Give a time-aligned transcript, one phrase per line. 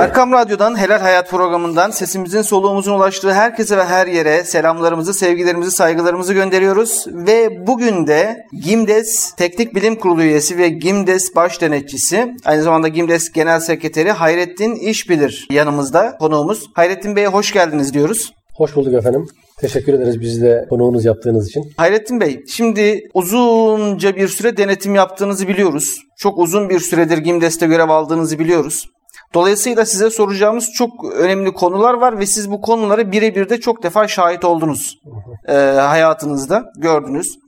[0.00, 6.32] Erkam Radyo'dan Helal Hayat programından sesimizin soluğumuzun ulaştığı herkese ve her yere selamlarımızı, sevgilerimizi, saygılarımızı
[6.34, 7.04] gönderiyoruz.
[7.06, 13.32] Ve bugün de GİMDES Teknik Bilim Kurulu üyesi ve GİMDES baş denetçisi, aynı zamanda GİMDES
[13.32, 16.70] Genel Sekreteri Hayrettin İşbilir yanımızda konuğumuz.
[16.74, 18.32] Hayrettin Bey'e hoş geldiniz diyoruz.
[18.54, 19.28] Hoş bulduk efendim.
[19.58, 21.72] Teşekkür ederiz bizi de konuğunuz yaptığınız için.
[21.76, 25.96] Hayrettin Bey, şimdi uzunca bir süre denetim yaptığınızı biliyoruz.
[26.16, 28.86] Çok uzun bir süredir GİMDES'te görev aldığınızı biliyoruz.
[29.34, 34.08] Dolayısıyla size soracağımız çok önemli konular var ve siz bu konuları birebir de çok defa
[34.08, 34.98] şahit oldunuz
[35.48, 37.38] e, hayatınızda, gördünüz.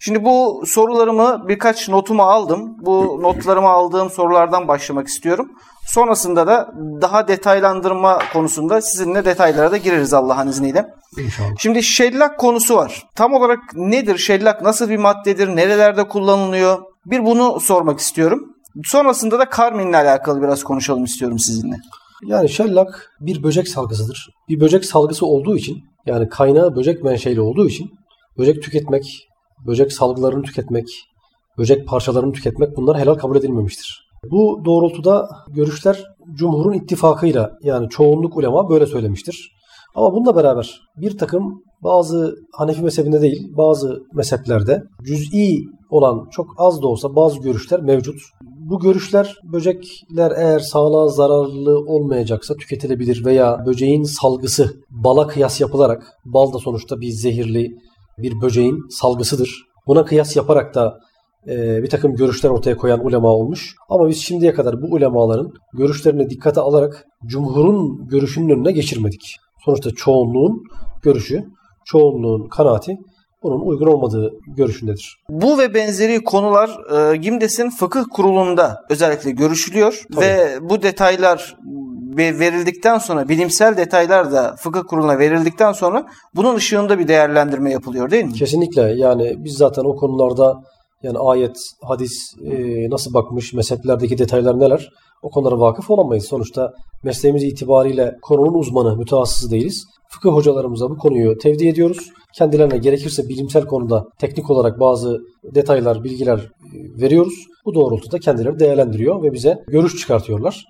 [0.00, 2.76] Şimdi bu sorularımı birkaç notumu aldım.
[2.80, 5.52] Bu notlarımı aldığım sorulardan başlamak istiyorum.
[5.86, 10.86] Sonrasında da daha detaylandırma konusunda sizinle detaylara da gireriz Allah'ın izniyle.
[11.18, 11.48] İnşallah.
[11.58, 13.02] Şimdi şellak konusu var.
[13.16, 14.62] Tam olarak nedir şellak?
[14.62, 15.56] Nasıl bir maddedir?
[15.56, 16.78] Nerelerde kullanılıyor?
[17.06, 18.51] Bir bunu sormak istiyorum.
[18.84, 21.76] Sonrasında da karminle alakalı biraz konuşalım istiyorum sizinle.
[22.26, 24.30] Yani şellak bir böcek salgısıdır.
[24.48, 27.90] Bir böcek salgısı olduğu için yani kaynağı böcek menşeli olduğu için
[28.38, 29.28] böcek tüketmek,
[29.66, 30.86] böcek salgılarını tüketmek,
[31.58, 34.08] böcek parçalarını tüketmek bunlar helal kabul edilmemiştir.
[34.30, 39.52] Bu doğrultuda görüşler Cumhur'un ittifakıyla yani çoğunluk ulema böyle söylemiştir.
[39.94, 46.82] Ama bununla beraber bir takım bazı Hanefi mezhebinde değil bazı mezheplerde cüz'i olan çok az
[46.82, 48.20] da olsa bazı görüşler mevcut.
[48.72, 56.52] Bu görüşler böcekler eğer sağlığa zararlı olmayacaksa tüketilebilir veya böceğin salgısı bala kıyas yapılarak bal
[56.52, 57.76] da sonuçta bir zehirli
[58.18, 59.62] bir böceğin salgısıdır.
[59.86, 60.98] Buna kıyas yaparak da
[61.48, 63.74] e, bir takım görüşler ortaya koyan ulema olmuş.
[63.88, 69.36] Ama biz şimdiye kadar bu ulemaların görüşlerini dikkate alarak cumhurun görüşünün önüne geçirmedik.
[69.64, 70.62] Sonuçta çoğunluğun
[71.02, 71.44] görüşü,
[71.84, 72.98] çoğunluğun kanaati
[73.42, 75.18] bunun uygun olmadığı görüşündedir.
[75.28, 76.70] Bu ve benzeri konular
[77.12, 80.24] e, GİMDES'in fıkıh kurulunda özellikle görüşülüyor Tabii.
[80.24, 81.56] ve bu detaylar
[82.16, 88.10] ve verildikten sonra bilimsel detaylar da fıkıh kuruluna verildikten sonra bunun ışığında bir değerlendirme yapılıyor
[88.10, 88.32] değil mi?
[88.32, 90.62] Kesinlikle yani biz zaten o konularda
[91.02, 94.90] yani ayet, hadis e, nasıl bakmış, mezheplerdeki detaylar neler
[95.22, 96.24] o konulara vakıf olamayız.
[96.24, 96.72] Sonuçta
[97.04, 99.84] mesleğimiz itibariyle konunun uzmanı, mütehassısı değiliz.
[100.08, 102.10] Fıkıh hocalarımıza bu konuyu tevdi ediyoruz.
[102.34, 105.18] Kendilerine gerekirse bilimsel konuda teknik olarak bazı
[105.54, 107.34] detaylar, bilgiler e, veriyoruz.
[107.64, 110.64] Bu doğrultuda kendileri değerlendiriyor ve bize görüş çıkartıyorlar.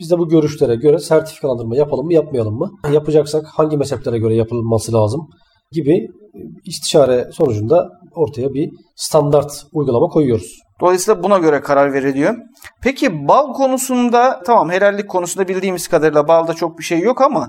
[0.00, 2.70] Biz de bu görüşlere göre sertifikalandırma yapalım mı yapmayalım mı?
[2.92, 5.28] Yapacaksak hangi mezheplere göre yapılması lazım
[5.72, 6.08] gibi e,
[6.64, 10.58] istişare sonucunda ortaya bir standart uygulama koyuyoruz.
[10.80, 12.36] Dolayısıyla buna göre karar veriliyor.
[12.82, 17.48] Peki bal konusunda tamam helallik konusunda bildiğimiz kadarıyla balda çok bir şey yok ama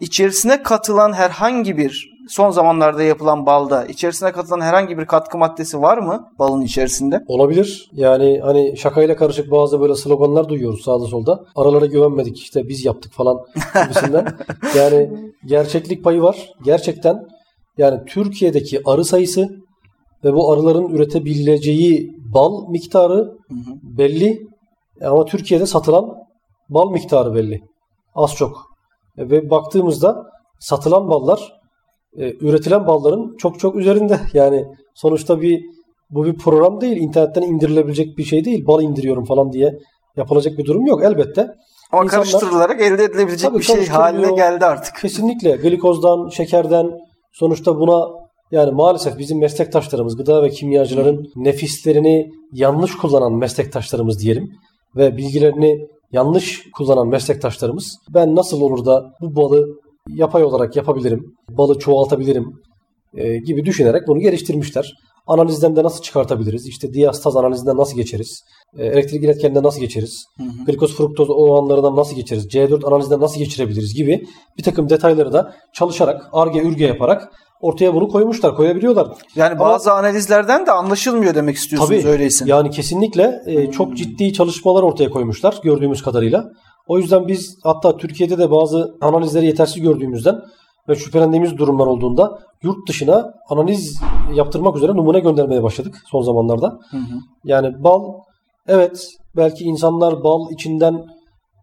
[0.00, 5.98] içerisine katılan herhangi bir son zamanlarda yapılan balda içerisine katılan herhangi bir katkı maddesi var
[5.98, 7.20] mı balın içerisinde?
[7.26, 7.90] Olabilir.
[7.92, 11.44] Yani hani şakayla karışık bazı böyle sloganlar duyuyoruz sağda solda.
[11.56, 13.36] Aralara güvenmedik işte biz yaptık falan
[13.84, 14.26] gibisinden.
[14.76, 15.10] yani
[15.46, 16.48] gerçeklik payı var.
[16.64, 17.16] Gerçekten
[17.78, 19.48] yani Türkiye'deki arı sayısı
[20.24, 23.32] ve bu arıların üretebileceği bal miktarı
[23.82, 24.38] belli.
[25.02, 26.14] Ama Türkiye'de satılan
[26.68, 27.60] bal miktarı belli.
[28.14, 28.56] Az çok.
[29.18, 30.22] E, Ve baktığımızda
[30.60, 31.52] satılan ballar
[32.18, 34.20] e, üretilen balların çok çok üzerinde.
[34.32, 34.64] Yani
[34.94, 35.62] sonuçta bir
[36.10, 36.96] bu bir program değil.
[36.96, 38.66] İnternetten indirilebilecek bir şey değil.
[38.66, 39.78] Bal indiriyorum falan diye
[40.16, 41.54] yapılacak bir durum yok elbette.
[41.92, 44.94] Ama İnsanlar- karıştırılarak elde edilebilecek bir şey haline geldi artık.
[44.96, 46.90] Kesinlikle glikozdan, şekerden
[47.32, 54.52] sonuçta buna yani maalesef bizim meslektaşlarımız, gıda ve kimyacıların nefislerini yanlış kullanan meslektaşlarımız diyelim
[54.96, 59.66] ve bilgilerini yanlış kullanan meslektaşlarımız ben nasıl olur da bu balı
[60.08, 62.52] yapay olarak yapabilirim, balı çoğaltabilirim
[63.14, 64.94] e, gibi düşünerek bunu geliştirmişler.
[65.26, 66.66] Analizden de nasıl çıkartabiliriz?
[66.66, 68.40] İşte diastaz analizinden nasıl geçeriz?
[68.78, 70.24] E, elektrik iletkeninden nasıl geçeriz?
[70.66, 72.46] Glikoz fruktoz oranlarından nasıl geçeriz?
[72.46, 74.26] C4 analizinden nasıl geçirebiliriz gibi
[74.58, 77.32] bir takım detayları da çalışarak, arge ürge yaparak
[77.64, 79.08] ortaya bunu koymuşlar, koyabiliyorlar.
[79.36, 82.44] Yani bazı analizlerden de anlaşılmıyor demek istiyorsunuz Tabii öyleyse.
[82.48, 86.44] yani kesinlikle e, çok ciddi çalışmalar ortaya koymuşlar gördüğümüz kadarıyla.
[86.86, 90.40] O yüzden biz hatta Türkiye'de de bazı analizleri yetersiz gördüğümüzden
[90.88, 94.00] ve şüphelendiğimiz durumlar olduğunda yurt dışına analiz
[94.34, 96.78] yaptırmak üzere numune göndermeye başladık son zamanlarda.
[96.90, 97.18] Hı hı.
[97.44, 98.02] Yani bal
[98.68, 101.04] evet belki insanlar bal içinden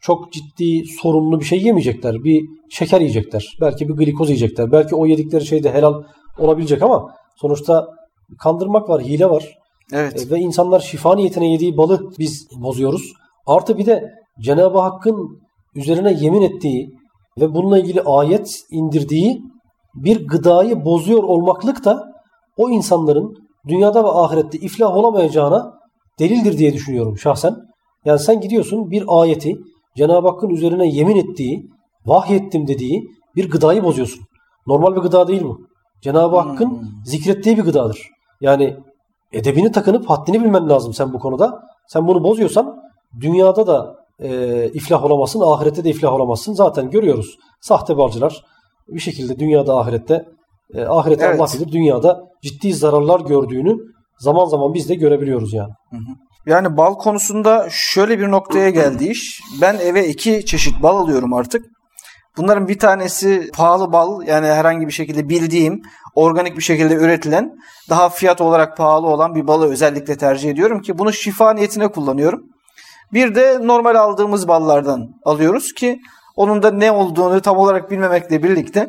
[0.02, 2.24] çok ciddi sorunlu bir şey yemeyecekler.
[2.24, 3.58] Bir şeker yiyecekler.
[3.62, 4.72] Belki bir glikoz yiyecekler.
[4.72, 6.04] Belki o yedikleri şey de helal
[6.40, 7.88] olabilecek ama sonuçta
[8.40, 9.58] kandırmak var, hile var.
[9.94, 10.28] Evet.
[10.28, 13.14] E, Ve insanlar şifa niyetine yediği balı biz bozuyoruz.
[13.48, 15.42] Artı bir de Cenab-ı Hakk'ın
[15.76, 16.90] üzerine yemin ettiği
[17.40, 19.42] ve bununla ilgili ayet indirdiği
[19.96, 22.12] bir gıdayı bozuyor olmaklık da
[22.58, 23.36] o insanların
[23.68, 25.74] dünyada ve ahirette iflah olamayacağına
[26.20, 27.56] delildir diye düşünüyorum şahsen.
[28.06, 29.56] Yani sen gidiyorsun bir ayeti
[29.98, 31.70] Cenab-ı Hakk'ın üzerine yemin ettiği,
[32.06, 33.04] vahyettim dediği
[33.36, 34.24] bir gıdayı bozuyorsun.
[34.68, 35.58] Normal bir gıda değil bu.
[36.02, 36.88] Cenab-ı Hakk'ın Hmm.
[37.06, 38.08] zikrettiği bir gıdadır.
[38.42, 38.78] Yani
[39.34, 41.60] edebini takınıp haddini bilmen lazım sen bu konuda.
[41.88, 42.76] Sen bunu bozuyorsan
[43.20, 46.54] dünyada da e, iflah olamazsın, ahirette de iflah olamazsın.
[46.54, 48.46] Zaten görüyoruz sahte balcılar
[48.88, 50.26] bir şekilde dünyada ahirette
[50.74, 51.40] e, ahirette Evet.
[51.42, 53.78] Allah bilir dünyada ciddi zararlar gördüğünü
[54.20, 55.72] zaman zaman biz de görebiliyoruz yani.
[56.46, 59.42] Yani bal konusunda şöyle bir noktaya geldi iş.
[59.62, 61.66] Ben eve iki çeşit bal alıyorum artık.
[62.38, 65.82] Bunların bir tanesi pahalı bal yani herhangi bir şekilde bildiğim
[66.16, 67.52] organik bir şekilde üretilen
[67.90, 72.42] daha fiyat olarak pahalı olan bir balı özellikle tercih ediyorum ki bunu şifa niyetine kullanıyorum.
[73.14, 76.00] Bir de normal aldığımız ballardan alıyoruz ki
[76.36, 78.88] onun da ne olduğunu tam olarak bilmemekle birlikte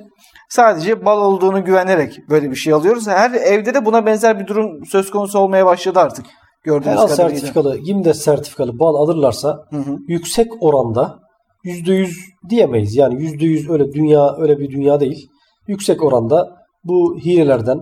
[0.49, 3.09] sadece bal olduğunu güvenerek böyle bir şey alıyoruz.
[3.09, 6.27] Her evde de buna benzer bir durum söz konusu olmaya başladı artık
[6.65, 7.29] gördüğünüz Helal kadarıyla.
[7.29, 9.99] sertifikalı, GİMDES sertifikalı bal alırlarsa Hı hı.
[10.09, 11.19] yüksek oranda
[11.65, 12.11] %100
[12.49, 12.97] diyemeyiz.
[12.97, 15.29] Yani %100 öyle dünya öyle bir dünya değil.
[15.67, 17.79] Yüksek oranda bu hilelerden,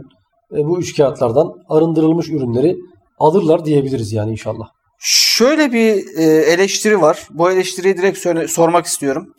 [0.57, 2.77] e, bu üçkağıtlardan arındırılmış ürünleri
[3.19, 4.69] alırlar diyebiliriz yani inşallah.
[4.99, 7.29] Şöyle bir e, eleştiri var.
[7.31, 8.19] Bu eleştiriyi direkt
[8.51, 9.35] sormak istiyorum.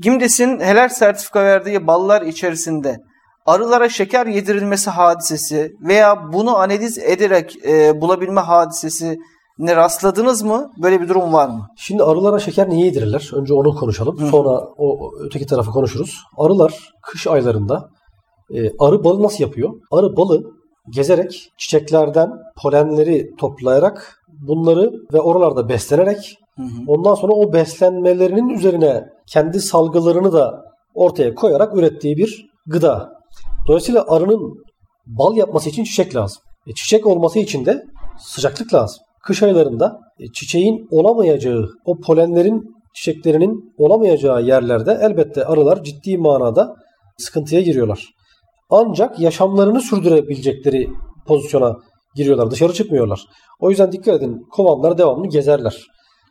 [0.00, 2.98] Gimdes'in helal sertifika verdiği ballar içerisinde
[3.46, 9.18] arılara şeker yedirilmesi hadisesi veya bunu analiz ederek e, bulabilme hadisesi
[9.58, 10.70] ne rastladınız mı?
[10.82, 11.68] Böyle bir durum var mı?
[11.76, 13.30] Şimdi arılara şeker niye yedirirler?
[13.34, 14.20] Önce onu konuşalım.
[14.20, 14.26] Hı.
[14.26, 16.20] Sonra o o öteki tarafı konuşuruz.
[16.38, 16.72] Arılar
[17.02, 17.88] kış aylarında
[18.54, 19.70] e, arı balı nasıl yapıyor?
[19.90, 20.42] Arı balı
[20.90, 22.30] gezerek çiçeklerden
[22.62, 26.66] polenleri toplayarak bunları ve oralarda beslenerek Hı hı.
[26.86, 30.64] ondan sonra o beslenmelerinin üzerine kendi salgılarını da
[30.94, 33.15] ortaya koyarak ürettiği bir gıda.
[33.68, 34.54] Dolayısıyla arının
[35.06, 36.42] bal yapması için çiçek lazım.
[36.66, 37.84] E, çiçek olması için de
[38.18, 38.98] sıcaklık lazım.
[39.22, 42.62] Kış aylarında e, çiçeğin olamayacağı, o polenlerin
[42.94, 46.74] çiçeklerinin olamayacağı yerlerde elbette arılar ciddi manada
[47.18, 48.04] sıkıntıya giriyorlar.
[48.70, 50.88] Ancak yaşamlarını sürdürebilecekleri
[51.26, 51.76] pozisyona
[52.14, 52.50] giriyorlar.
[52.50, 53.24] Dışarı çıkmıyorlar.
[53.60, 55.86] O yüzden dikkat edin kovanlar devamlı gezerler.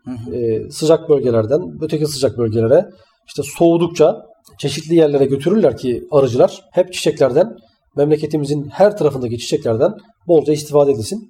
[0.06, 0.36] Hı hı.
[0.36, 2.86] Ee, sıcak bölgelerden öteki sıcak bölgelere
[3.28, 4.22] işte soğudukça
[4.58, 7.58] çeşitli yerlere götürürler ki arıcılar hep çiçeklerden
[7.98, 9.92] memleketimizin her tarafındaki çiçeklerden
[10.28, 11.30] bolca istifade edilsin.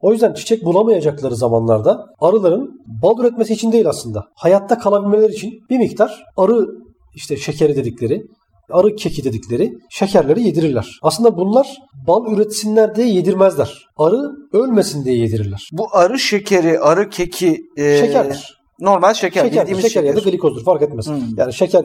[0.00, 4.24] O yüzden çiçek bulamayacakları zamanlarda arıların bal üretmesi için değil aslında.
[4.34, 6.66] Hayatta kalabilmeleri için bir miktar arı
[7.14, 8.22] işte şekeri dedikleri,
[8.70, 10.98] arı keki dedikleri şekerleri yedirirler.
[11.02, 11.76] Aslında bunlar
[12.06, 13.86] bal üretsinler diye yedirmezler.
[13.96, 15.68] Arı ölmesin diye yedirirler.
[15.72, 18.58] Bu arı şekeri, arı keki e, Şekerdir.
[18.80, 20.32] normal şeker, Şeker, bildiğimiz şeker, ya da şeker.
[20.32, 21.06] glikozdur fark etmez.
[21.06, 21.20] Hmm.
[21.36, 21.84] Yani şeker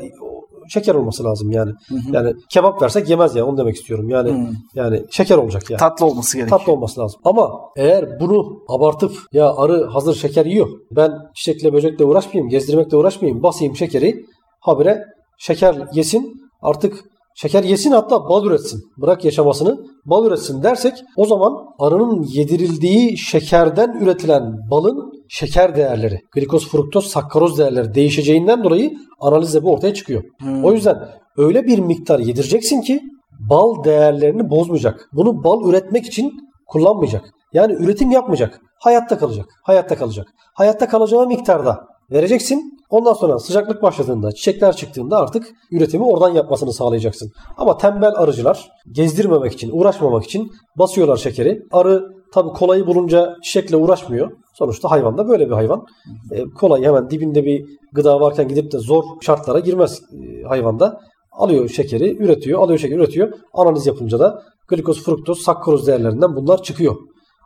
[0.70, 1.72] şeker olması lazım yani.
[1.90, 2.00] Hı hı.
[2.12, 4.10] Yani kebap versek yemez ya onu demek istiyorum.
[4.10, 4.48] Yani Hmm.
[4.76, 5.80] yani şeker olacak yani.
[5.80, 6.60] Tatlı olması gerekiyor.
[6.60, 7.22] Tatlı olması lazım.
[7.24, 10.68] Ama eğer bunu abartıp ya arı hazır şeker yiyor.
[10.92, 13.44] Ben çiçekle böcekle uğraşmayayım, gezdirmekle uğraşmayayım.
[13.44, 14.26] Basayım şekeri.
[14.60, 15.04] Habire
[15.38, 16.42] şeker yesin.
[16.62, 17.04] Artık
[17.36, 18.84] şeker yesin hatta bal üretsin.
[18.98, 26.68] Bırak yaşamasını bal üretsin dersek o zaman arının yedirildiği şekerden üretilen balın şeker değerleri, glikoz,
[26.70, 30.24] fruktoz, sakkaroz değerleri değişeceğinden dolayı analizde bu ortaya çıkıyor.
[30.40, 30.66] Hmm.
[30.66, 33.02] O yüzden öyle bir miktar yedireceksin ki
[33.40, 35.10] bal değerlerini bozmayacak.
[35.14, 36.32] Bunu bal üretmek için
[36.68, 37.26] kullanmayacak.
[37.54, 38.62] Yani üretim yapmayacak.
[38.80, 39.46] Hayatta kalacak.
[39.64, 40.28] Hayatta kalacak.
[40.54, 42.80] Hayatta kalacağı miktarda vereceksin.
[42.90, 47.32] Ondan sonra sıcaklık başladığında, çiçekler çıktığında artık üretimi oradan yapmasını sağlayacaksın.
[47.58, 51.62] Ama tembel arıcılar gezdirmemek için, uğraşmamak için basıyorlar şekeri.
[51.72, 54.32] Arı tabii kolayı bulunca çiçekle uğraşmıyor.
[54.54, 55.86] Sonuçta hayvan da böyle bir hayvan.
[56.32, 61.00] E, kolay hemen dibinde bir gıda varken gidip de zor şartlara girmez e, hayvanda.
[61.32, 63.34] Alıyor şekeri, üretiyor, alıyor şekeri, üretiyor.
[63.54, 66.96] Analiz yapınca da glikoz, fruktoz, sakkaroz değerlerinden bunlar çıkıyor.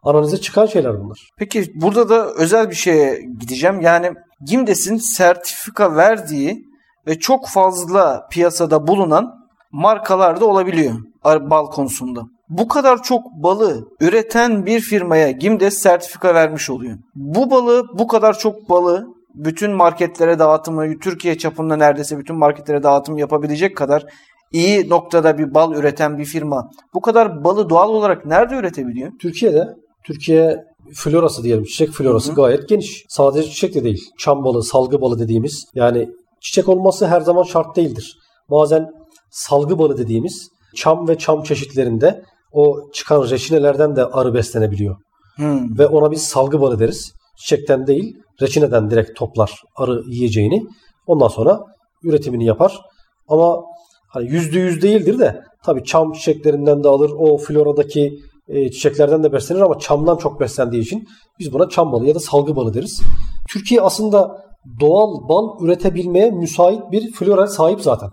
[0.03, 1.29] Analize çıkan şeyler bunlar.
[1.37, 3.81] Peki burada da özel bir şeye gideceğim.
[3.81, 4.11] Yani
[4.47, 6.65] Gimdes'in sertifika verdiği
[7.07, 9.33] ve çok fazla piyasada bulunan
[9.71, 10.93] markalar da olabiliyor
[11.25, 12.21] bal konusunda.
[12.49, 16.97] Bu kadar çok balı üreten bir firmaya Gimdes sertifika vermiş oluyor.
[17.15, 23.17] Bu balı, bu kadar çok balı bütün marketlere dağıtımı, Türkiye çapında neredeyse bütün marketlere dağıtım
[23.17, 24.05] yapabilecek kadar
[24.51, 29.11] iyi noktada bir bal üreten bir firma bu kadar balı doğal olarak nerede üretebiliyor?
[29.21, 29.67] Türkiye'de
[30.03, 30.57] Türkiye
[30.93, 32.35] florası diyelim çiçek florası Hı hı.
[32.35, 33.05] gayet geniş.
[33.09, 34.09] Sadece çiçek de değil.
[34.17, 36.09] Çam balı, salgı balı dediğimiz yani
[36.41, 38.17] çiçek olması her zaman şart değildir.
[38.49, 38.89] Bazen
[39.31, 44.95] salgı balı dediğimiz çam ve çam çeşitlerinde o çıkan reçinelerden de arı beslenebiliyor.
[45.35, 45.77] Hmm.
[45.77, 47.13] Ve ona biz salgı balı deriz.
[47.37, 50.63] Çiçekten değil reçineden direkt toplar arı yiyeceğini.
[51.07, 51.63] Ondan sonra
[52.03, 52.81] üretimini yapar.
[53.27, 53.63] Ama
[54.07, 57.11] hani yüzde yüz değildir de tabii çam çiçeklerinden de alır.
[57.17, 58.19] O floradaki
[58.53, 61.07] e, çiçeklerden de beslenir ama çamdan çok beslendiği için
[61.39, 63.01] biz buna çam balı ya da salgı balı deriz.
[63.49, 64.45] Türkiye aslında
[64.79, 68.09] doğal bal üretebilmeye müsait bir flora sahip zaten.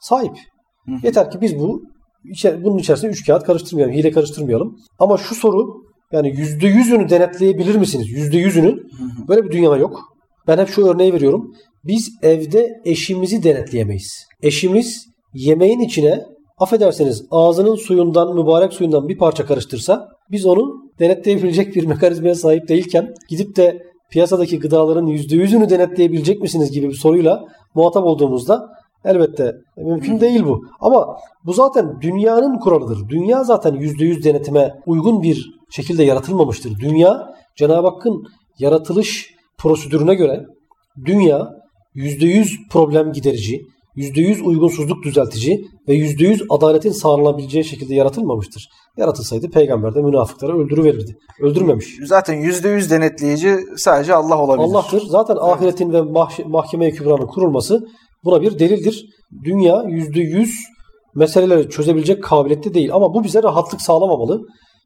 [0.00, 0.36] Sahip.
[0.86, 0.92] Hı.
[1.02, 1.82] Yeter ki biz bu
[2.64, 4.76] bunun içerisine üç kağıt karıştırmayalım, hile karıştırmayalım.
[4.98, 5.82] Ama şu soru
[6.12, 8.10] yani yüzde yüzünü denetleyebilir misiniz?
[8.10, 8.76] Yüzde yüzünü
[9.28, 10.00] böyle bir dünya yok.
[10.46, 11.54] Ben hep şu örneği veriyorum.
[11.84, 14.26] Biz evde eşimizi denetleyemeyiz.
[14.42, 16.24] Eşimiz yemeğin içine
[16.62, 23.14] affedersiniz ağzının suyundan, mübarek suyundan bir parça karıştırsa biz onu denetleyebilecek bir mekanizmaya sahip değilken
[23.28, 28.68] gidip de piyasadaki gıdaların %100'ünü denetleyebilecek misiniz gibi bir soruyla muhatap olduğumuzda
[29.04, 30.64] elbette mümkün değil bu.
[30.80, 33.08] Ama bu zaten dünyanın kuralıdır.
[33.08, 36.78] Dünya zaten %100 denetime uygun bir şekilde yaratılmamıştır.
[36.80, 38.24] Dünya Cenab-ı Hakk'ın
[38.58, 40.46] yaratılış prosedürüne göre
[41.04, 41.50] dünya
[41.94, 43.60] %100 problem giderici,
[43.96, 48.68] %100 uygunsuzluk düzeltici ve %100 adaletin sağlanabileceği şekilde yaratılmamıştır.
[48.96, 51.16] Yaratılsaydı peygamber de münafıkları öldürüverirdi.
[51.40, 51.98] Öldürmemiş.
[52.04, 54.64] Zaten %100 denetleyici sadece Allah olabilir.
[54.64, 55.02] Allah'tır.
[55.06, 55.44] Zaten evet.
[55.44, 57.86] ahiretin ve mah- mahkeme-i kübranın kurulması
[58.24, 59.06] buna bir delildir.
[59.44, 60.48] Dünya %100
[61.14, 62.94] meseleleri çözebilecek kabiliyette değil.
[62.94, 64.42] Ama bu bize rahatlık sağlamamalı.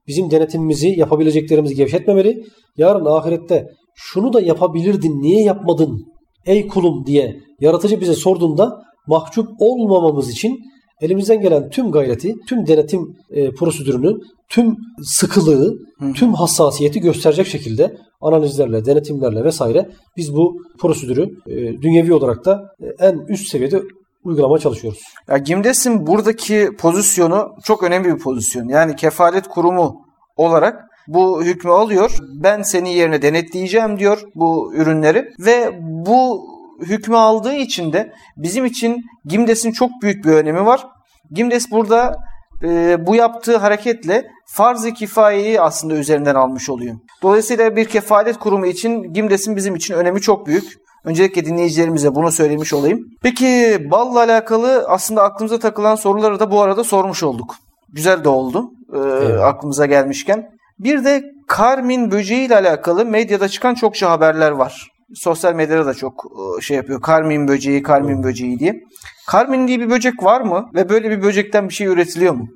[0.07, 2.45] Bizim denetimimizi, yapabileceklerimizi gevşetmemeli.
[2.77, 6.07] Yarın ahirette şunu da yapabilirdin, niye yapmadın
[6.47, 10.59] ey kulum diye yaratıcı bize sorduğunda mahcup olmamamız için
[11.01, 16.13] elimizden gelen tüm gayreti, tüm denetim e, prosedürünü, tüm sıkılığı, Hı.
[16.13, 23.07] tüm hassasiyeti gösterecek şekilde analizlerle, denetimlerle vesaire biz bu prosedürü e, dünyevi olarak da e,
[23.07, 23.83] en üst seviyede
[24.25, 25.01] uygulamaya çalışıyoruz.
[25.29, 28.69] Ya Gimdes'in buradaki pozisyonu çok önemli bir pozisyon.
[28.69, 30.01] Yani kefalet kurumu
[30.37, 32.19] olarak bu hükmü alıyor.
[32.43, 36.47] Ben senin yerine denetleyeceğim diyor bu ürünleri ve bu
[36.81, 40.87] hükmü aldığı için de bizim için Gimdes'in çok büyük bir önemi var.
[41.31, 42.17] Gimdes burada
[42.63, 46.97] e, bu yaptığı hareketle farz-ı kifayeyi aslında üzerinden almış oluyor.
[47.23, 50.87] Dolayısıyla bir kefalet kurumu için Gimdes'in bizim için önemi çok büyük.
[51.05, 53.01] Öncelikle dinleyicilerimize bunu söylemiş olayım.
[53.23, 57.55] Peki balla alakalı aslında aklımıza takılan soruları da bu arada sormuş olduk.
[57.89, 59.41] Güzel de oldu e, evet.
[59.41, 60.51] aklımıza gelmişken.
[60.79, 66.25] Bir de karmin böceği ile alakalı medyada çıkan çokça haberler var sosyal medyada da çok
[66.59, 67.01] e, şey yapıyor.
[67.01, 68.81] Karmin böceği, karmin böceği diye.
[69.27, 70.71] Karmin diye bir böcek var mı?
[70.75, 72.49] Ve böyle bir böcekten bir şey üretiliyor mu?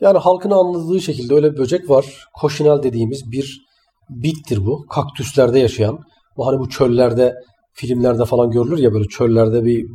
[0.00, 2.26] Yani halkın anladığı şekilde öyle bir böcek var.
[2.34, 3.66] Koşinal dediğimiz bir
[4.10, 4.86] bittir bu.
[4.86, 5.98] Kaktüslerde yaşayan.
[6.36, 7.34] Bu hani bu çöllerde
[7.72, 9.86] filmlerde falan görülür ya böyle çöllerde bir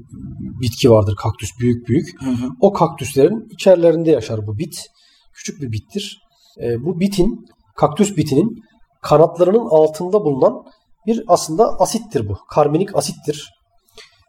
[0.62, 1.16] bitki vardır.
[1.16, 2.22] Kaktüs büyük büyük.
[2.24, 2.50] Hı hı.
[2.62, 4.88] O kaktüslerin içerilerinde yaşar bu bit.
[5.34, 6.22] Küçük bir bittir.
[6.62, 8.64] E, bu bitin, kaktüs bitinin
[9.02, 10.64] kanatlarının altında bulunan
[11.08, 12.38] bir aslında asittir bu.
[12.50, 13.50] Karminik asittir.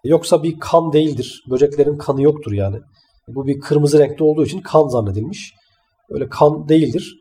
[0.04, 1.42] Yoksa bir kan değildir.
[1.50, 2.80] Böceklerin kanı yoktur yani.
[3.28, 5.54] Bu bir kırmızı renkte olduğu için kan zannedilmiş.
[6.10, 7.14] Öyle kan değildir.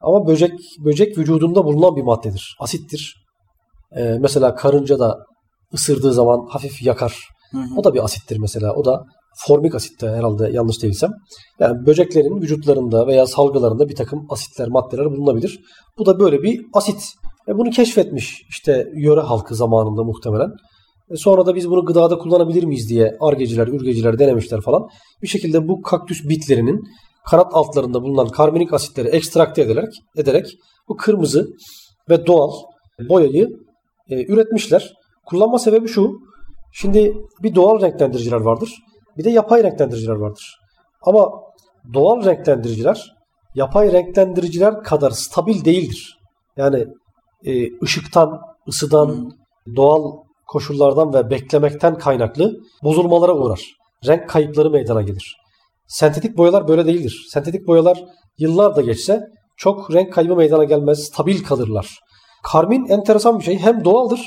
[0.00, 2.56] Ama böcek böcek vücudunda bulunan bir maddedir.
[2.60, 3.14] Asittir.
[3.96, 5.18] Ee, mesela karınca da
[5.74, 7.28] ısırdığı zaman hafif yakar.
[7.52, 7.64] Hı hı.
[7.76, 8.72] O da bir asittir mesela.
[8.74, 9.04] O da
[9.46, 11.10] formik asitte herhalde yanlış değilsem.
[11.60, 15.60] Yani böceklerin vücutlarında veya salgılarında bir takım asitler, maddeler bulunabilir.
[15.98, 17.12] Bu da böyle bir asit.
[17.48, 20.50] E bunu keşfetmiş işte yöre halkı zamanında muhtemelen.
[21.10, 24.88] E sonra da biz bunu gıdada kullanabilir miyiz diye argeciler, ürgeciler denemişler falan.
[25.22, 26.84] Bir şekilde bu kaktüs bitlerinin
[27.30, 30.46] kanat altlarında bulunan karbonlik asitleri ekstrakte ederek, ederek
[30.88, 31.48] bu kırmızı
[32.10, 32.50] ve doğal
[33.08, 33.48] boyayı
[34.10, 34.92] e, üretmişler.
[35.26, 36.12] Kullanma sebebi şu.
[36.72, 38.74] Şimdi bir doğal renklendiriciler vardır.
[39.18, 40.58] Bir de yapay renklendiriciler vardır.
[41.02, 41.30] Ama
[41.94, 43.16] doğal renklendiriciler
[43.54, 46.18] yapay renklendiriciler kadar stabil değildir.
[46.56, 46.86] Yani
[47.44, 49.76] e, ışıktan, ısıdan, hmm.
[49.76, 50.12] doğal
[50.46, 53.76] koşullardan ve beklemekten kaynaklı bozulmalara uğrar.
[54.06, 55.36] Renk kayıpları meydana gelir.
[55.86, 57.26] Sentetik boyalar böyle değildir.
[57.30, 58.04] Sentetik boyalar
[58.38, 59.20] yıllar da geçse
[59.56, 61.98] çok renk kaybı meydana gelmez, stabil kalırlar.
[62.42, 63.58] Karmin enteresan bir şey.
[63.58, 64.20] Hem doğaldır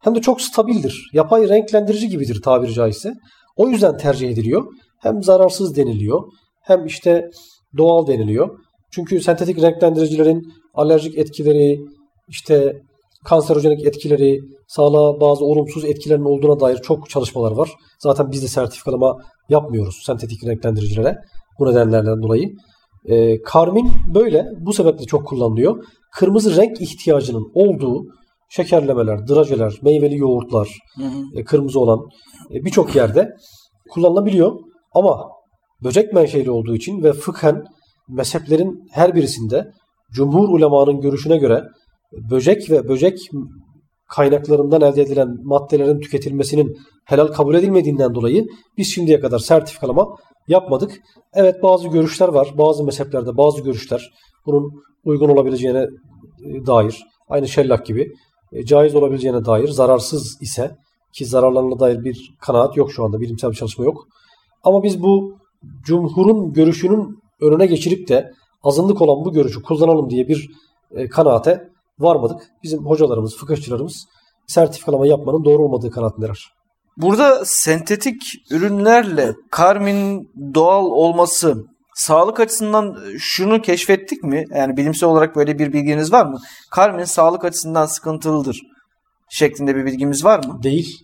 [0.00, 1.10] hem de çok stabildir.
[1.12, 3.14] Yapay renklendirici gibidir tabiri caizse.
[3.56, 4.66] O yüzden tercih ediliyor.
[5.00, 6.22] Hem zararsız deniliyor
[6.62, 7.30] hem işte
[7.76, 8.58] doğal deniliyor.
[8.90, 11.80] Çünkü sentetik renklendiricilerin alerjik etkileri,
[12.28, 12.82] işte
[13.24, 17.70] kanserojenik etkileri, sağlığa bazı olumsuz etkilerin olduğuna dair çok çalışmalar var.
[17.98, 19.16] Zaten biz de sertifikalama
[19.48, 21.18] yapmıyoruz sentetik renklendiricilere
[21.58, 22.54] bu nedenlerden dolayı.
[23.04, 25.84] E, karmin böyle bu sebeple çok kullanılıyor.
[26.12, 28.06] Kırmızı renk ihtiyacının olduğu
[28.48, 31.40] şekerlemeler, drajeler, meyveli yoğurtlar, hı hı.
[31.40, 32.00] E, kırmızı olan
[32.54, 33.28] e, birçok yerde
[33.90, 34.52] kullanılabiliyor.
[34.94, 35.28] Ama
[35.84, 37.64] böcek menşeli olduğu için ve fıkhen
[38.08, 39.72] mezheplerin her birisinde
[40.12, 41.64] cumhur ulemanın görüşüne göre
[42.30, 43.18] böcek ve böcek
[44.08, 48.46] kaynaklarından elde edilen maddelerin tüketilmesinin helal kabul edilmediğinden dolayı
[48.78, 50.16] biz şimdiye kadar sertifikalama
[50.48, 51.00] yapmadık.
[51.34, 52.48] Evet bazı görüşler var.
[52.58, 54.10] Bazı mezheplerde bazı görüşler
[54.46, 55.86] bunun uygun olabileceğine
[56.44, 58.12] e, dair aynı şellak gibi
[58.52, 60.76] e, caiz olabileceğine dair zararsız ise
[61.12, 63.20] ki zararlarına dair bir kanaat yok şu anda.
[63.20, 64.06] Bilimsel bir çalışma yok.
[64.64, 65.36] Ama biz bu
[65.84, 70.50] cumhurun görüşünün önüne geçirip de azınlık olan bu görüşü kullanalım diye bir
[70.90, 71.71] e, kanaate
[72.02, 72.42] varmadık.
[72.62, 74.04] Bizim hocalarımız, fıkıhçılarımız
[74.46, 76.52] sertifikalama yapmanın doğru olmadığı kanaatindeler.
[76.96, 84.44] Burada sentetik ürünlerle karmin doğal olması sağlık açısından şunu keşfettik mi?
[84.54, 86.38] Yani bilimsel olarak böyle bir bilginiz var mı?
[86.70, 88.60] Karmin sağlık açısından sıkıntılıdır
[89.30, 90.62] şeklinde bir bilgimiz var mı?
[90.62, 90.98] Değil.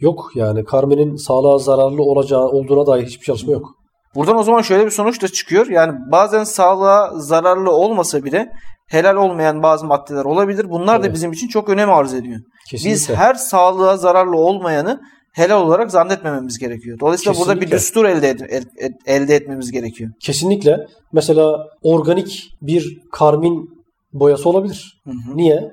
[0.00, 3.66] Yok yani karminin sağlığa zararlı olacağı olduğuna dair hiçbir çalışma yok.
[4.14, 5.66] Buradan o zaman şöyle bir sonuç da çıkıyor.
[5.66, 8.52] Yani bazen sağlığa zararlı olmasa bile
[8.92, 10.70] helal olmayan bazı maddeler olabilir.
[10.70, 11.10] Bunlar evet.
[11.10, 12.40] da bizim için çok önem arz ediyor.
[12.70, 12.94] Kesinlikle.
[12.94, 15.00] Biz her sağlığa zararlı olmayanı
[15.32, 16.98] helal olarak zannetmememiz gerekiyor.
[17.00, 17.54] Dolayısıyla Kesinlikle.
[17.54, 20.10] burada bir düstur elde, ed- ed- elde etmemiz gerekiyor.
[20.20, 20.86] Kesinlikle.
[21.12, 23.70] Mesela organik bir karmin
[24.12, 25.00] boyası olabilir.
[25.04, 25.36] Hı hı.
[25.36, 25.70] Niye?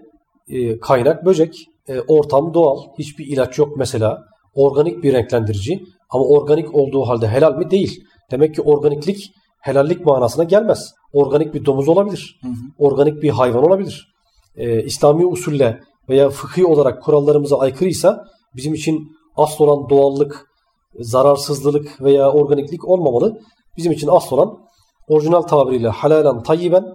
[0.50, 1.56] Ee, kaynak böcek,
[1.88, 4.24] e, ortam doğal, hiçbir ilaç yok mesela.
[4.54, 7.72] Organik bir renklendirici ama organik olduğu halde helal mi?
[7.72, 8.04] Değil.
[8.32, 10.94] Demek ki organiklik helallik manasına gelmez.
[11.14, 12.40] Organik bir domuz olabilir.
[12.42, 12.54] Hı hı.
[12.78, 14.14] Organik bir hayvan olabilir.
[14.56, 18.26] Ee, İslami usulle veya fıkhi olarak kurallarımıza aykırıysa
[18.56, 20.50] bizim için asıl olan doğallık,
[21.00, 23.42] zararsızlılık veya organiklik olmamalı.
[23.78, 24.58] Bizim için asıl olan
[25.08, 26.86] orijinal tabiriyle halalen tayyiben,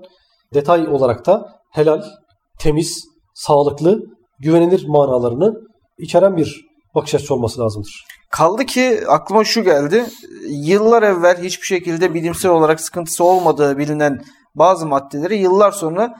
[0.54, 2.02] detay olarak da helal,
[2.58, 3.04] temiz,
[3.34, 4.02] sağlıklı,
[4.38, 5.54] güvenilir manalarını
[5.98, 8.04] içeren bir bakış açısı olması lazımdır.
[8.34, 10.04] Kaldı ki aklıma şu geldi.
[10.48, 14.22] Yıllar evvel hiçbir şekilde bilimsel olarak sıkıntısı olmadığı bilinen
[14.54, 16.14] bazı maddeleri yıllar sonra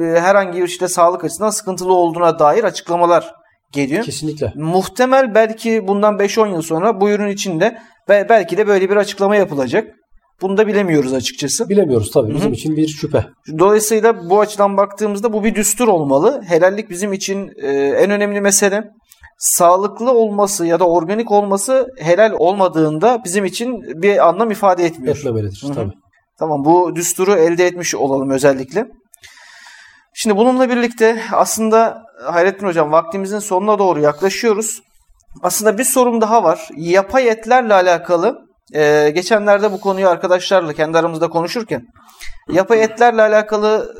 [0.00, 3.34] e, herhangi bir işte sağlık açısından sıkıntılı olduğuna dair açıklamalar
[3.72, 4.04] geliyor.
[4.04, 4.52] Kesinlikle.
[4.56, 9.36] Muhtemel belki bundan 5-10 yıl sonra bu ürün içinde ve belki de böyle bir açıklama
[9.36, 9.94] yapılacak.
[10.42, 11.68] Bunu da bilemiyoruz açıkçası.
[11.68, 12.34] Bilemiyoruz tabii.
[12.34, 12.54] Bizim Hı-hı.
[12.54, 13.26] için bir şüphe.
[13.58, 16.42] Dolayısıyla bu açıdan baktığımızda bu bir düstur olmalı.
[16.48, 18.90] Helallik bizim için e, en önemli mesele.
[19.40, 25.16] Sağlıklı olması ya da organik olması helal olmadığında bizim için bir anlam ifade etmiyor.
[25.16, 25.74] Etmemelidir Hı-hı.
[25.74, 25.92] tabii.
[26.38, 28.86] Tamam bu düsturu elde etmiş olalım özellikle.
[30.14, 34.82] Şimdi bununla birlikte aslında Hayrettin Hocam vaktimizin sonuna doğru yaklaşıyoruz.
[35.42, 36.68] Aslında bir sorum daha var.
[36.76, 38.38] Yapay etlerle alakalı
[38.74, 41.82] e, geçenlerde bu konuyu arkadaşlarla kendi aramızda konuşurken
[42.52, 43.94] yapay etlerle alakalı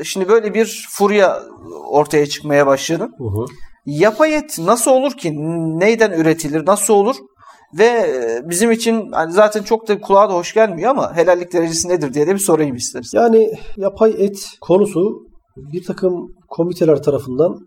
[0.00, 1.42] e, şimdi böyle bir furya
[1.90, 3.08] ortaya çıkmaya başladı.
[3.18, 3.44] Hı.
[3.86, 5.32] Yapay et nasıl olur ki?
[5.78, 6.66] Neyden üretilir?
[6.66, 7.16] Nasıl olur?
[7.78, 11.88] Ve e, bizim için hani zaten çok da kulağa da hoş gelmiyor ama helallik derecesi
[11.88, 13.10] nedir diye de bir sorayım isteriz.
[13.14, 17.58] Yani yapay et konusu bir takım komiteler tarafından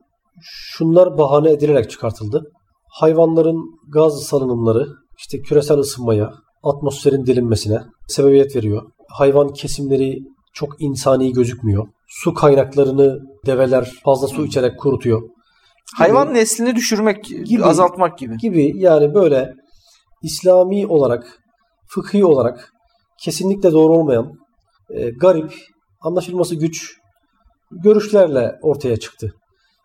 [0.42, 2.52] şunlar bahane edilerek çıkartıldı.
[2.90, 8.82] Hayvanların gaz salınımları işte küresel ısınmaya, atmosferin delinmesine sebebiyet veriyor.
[9.10, 10.20] Hayvan kesimleri
[10.54, 11.88] çok insani gözükmüyor.
[12.08, 15.22] Su kaynaklarını develer fazla su içerek kurutuyor.
[15.98, 18.38] Gibi, Hayvan neslini düşürmek, gibi, azaltmak gibi.
[18.38, 19.54] Gibi yani böyle
[20.24, 21.40] İslami olarak,
[21.88, 22.74] fıkhi olarak
[23.24, 24.34] kesinlikle doğru olmayan,
[24.90, 25.54] e, garip,
[26.02, 27.00] anlaşılması güç
[27.72, 29.34] görüşlerle ortaya çıktı.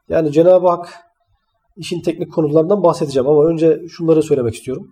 [0.09, 0.95] Yani Cenab-ı Hak
[1.77, 4.87] işin teknik konularından bahsedeceğim ama önce şunları söylemek istiyorum.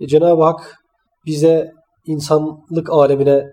[0.00, 0.76] E, Cenab-ı Hak
[1.26, 1.72] bize
[2.06, 3.44] insanlık alemine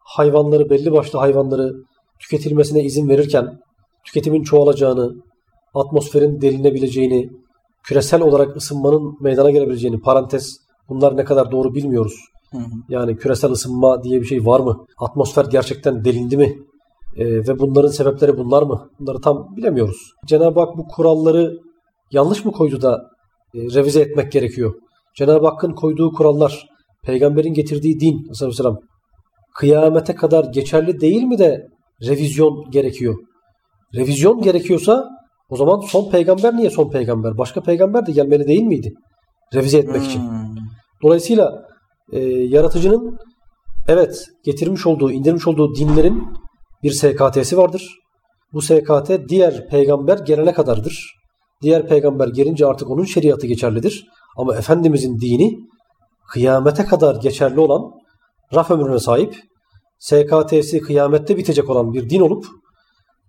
[0.00, 1.72] hayvanları belli başlı hayvanları
[2.20, 3.58] tüketilmesine izin verirken
[4.06, 5.12] tüketimin çoğalacağını,
[5.74, 7.30] atmosferin delinebileceğini,
[7.82, 10.56] küresel olarak ısınmanın meydana gelebileceğini parantez
[10.88, 12.14] bunlar ne kadar doğru bilmiyoruz.
[12.50, 12.70] Hı hı.
[12.88, 14.86] Yani küresel ısınma diye bir şey var mı?
[14.98, 16.58] Atmosfer gerçekten delindi mi?
[17.16, 18.90] E, ve bunların sebepleri bunlar mı?
[19.00, 20.12] Bunları tam bilemiyoruz.
[20.26, 21.58] Cenab-ı Hak bu kuralları
[22.10, 23.10] yanlış mı koydu da
[23.54, 24.74] e, revize etmek gerekiyor?
[25.14, 26.68] Cenab-ı Hakk'ın koyduğu kurallar,
[27.02, 28.78] peygamberin getirdiği din aleyhisselam
[29.54, 31.68] kıyamete kadar geçerli değil mi de
[32.02, 33.18] revizyon gerekiyor?
[33.94, 35.08] Revizyon gerekiyorsa
[35.50, 37.38] o zaman son peygamber niye son peygamber?
[37.38, 38.94] Başka peygamber de gelmeli değil miydi?
[39.54, 40.08] Revize etmek hmm.
[40.08, 40.22] için.
[41.02, 41.66] Dolayısıyla
[42.12, 43.18] e, yaratıcının
[43.88, 46.28] evet getirmiş olduğu, indirmiş olduğu dinlerin
[46.82, 47.98] bir SKT'si vardır.
[48.52, 51.14] Bu SKT diğer peygamber gelene kadardır.
[51.62, 54.06] Diğer peygamber gelince artık onun şeriatı geçerlidir.
[54.36, 55.58] Ama Efendimizin dini
[56.32, 57.92] kıyamete kadar geçerli olan
[58.54, 59.36] raf ömrüne sahip
[59.98, 62.46] SKT'si kıyamette bitecek olan bir din olup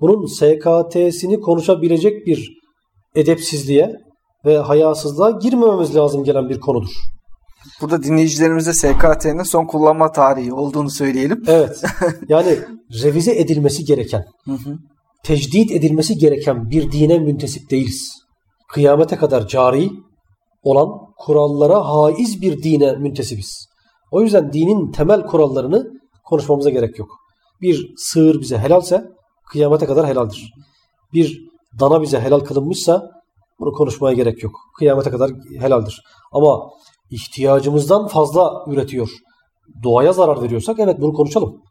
[0.02, 2.62] bunun SKT'sini konuşabilecek bir
[3.16, 3.96] edepsizliğe
[4.46, 6.92] ve hayasızlığa girmememiz lazım gelen bir konudur.
[7.82, 11.44] Burada dinleyicilerimize SKT'nin son kullanma tarihi olduğunu söyleyelim.
[11.48, 11.84] Evet.
[12.30, 12.58] Yani
[13.04, 14.24] revize edilmesi gereken,
[15.24, 18.14] tecdit edilmesi gereken bir dine müntesip değiliz.
[18.74, 19.90] Kıyamete kadar cari
[20.64, 23.68] olan kurallara haiz bir dine müntesibiz.
[24.12, 25.88] O yüzden dinin temel kurallarını
[26.26, 27.10] konuşmamıza gerek yok.
[27.62, 29.04] Bir sığır bize helalse
[29.52, 30.54] kıyamete kadar helaldir.
[31.14, 31.42] Bir
[31.80, 33.12] dana bize helal kılınmışsa
[33.60, 34.56] Bunu konuşmaya gerek yok.
[34.78, 36.04] Kıyamete kadar helaldir.
[36.32, 36.70] Ama
[37.10, 39.10] ihtiyacımızdan fazla üretiyor.
[39.84, 41.62] Doğaya zarar veriyorsak evet bunu konuşalım.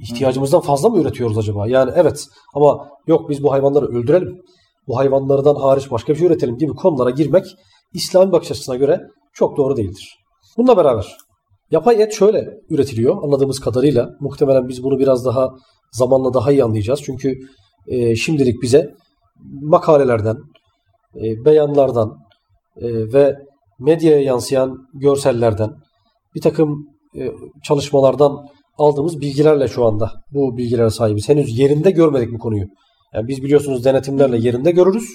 [0.00, 1.66] İhtiyacımızdan fazla mı üretiyoruz acaba?
[1.66, 4.42] Yani evet ama yok biz bu hayvanları öldürelim.
[4.88, 7.44] Bu hayvanlardan hariç başka bir şey üretelim gibi konulara girmek
[7.92, 9.00] İslami bakış açısına göre
[9.32, 10.18] çok doğru değildir.
[10.56, 11.16] Bununla beraber
[11.70, 14.10] yapay et şöyle üretiliyor anladığımız kadarıyla.
[14.20, 15.50] Muhtemelen biz bunu biraz daha
[15.94, 17.00] zamanla daha iyi anlayacağız.
[17.02, 17.38] Çünkü
[17.86, 18.94] e, şimdilik bize
[19.62, 20.36] makalelerden,
[21.16, 22.18] e, beyanlardan
[22.76, 23.36] e, ve
[23.78, 25.70] medyaya yansıyan görsellerden,
[26.34, 28.46] bir takım e, çalışmalardan
[28.78, 31.28] aldığımız bilgilerle şu anda bu bilgilere sahibiz.
[31.28, 32.66] Henüz yerinde görmedik bu konuyu.
[33.14, 35.08] Yani biz biliyorsunuz denetimlerle yerinde görürüz.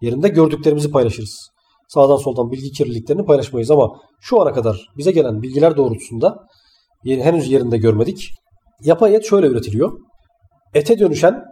[0.00, 1.48] Yerinde gördüklerimizi paylaşırız.
[1.88, 6.38] Sağdan soldan bilgi kirliliklerini paylaşmayız ama şu ana kadar bize gelen bilgiler doğrultusunda
[7.04, 8.30] henüz yerinde görmedik.
[8.82, 9.92] Yapay et şöyle üretiliyor.
[10.74, 11.44] Ete dönüşen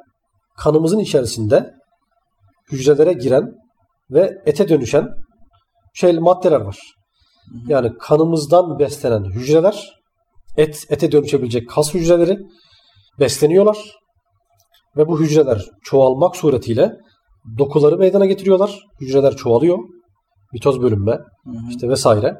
[0.57, 1.75] kanımızın içerisinde
[2.73, 3.55] hücrelere giren
[4.11, 5.09] ve ete dönüşen
[5.95, 6.79] şey maddeler var.
[7.67, 10.01] Yani kanımızdan beslenen hücreler
[10.57, 12.39] et ete dönüşebilecek kas hücreleri
[13.21, 13.79] besleniyorlar
[14.97, 16.97] ve bu hücreler çoğalmak suretiyle
[17.59, 18.79] dokuları meydana getiriyorlar.
[19.01, 19.79] Hücreler çoğalıyor.
[20.53, 21.19] Mitoz bölünme
[21.69, 22.37] işte vesaire.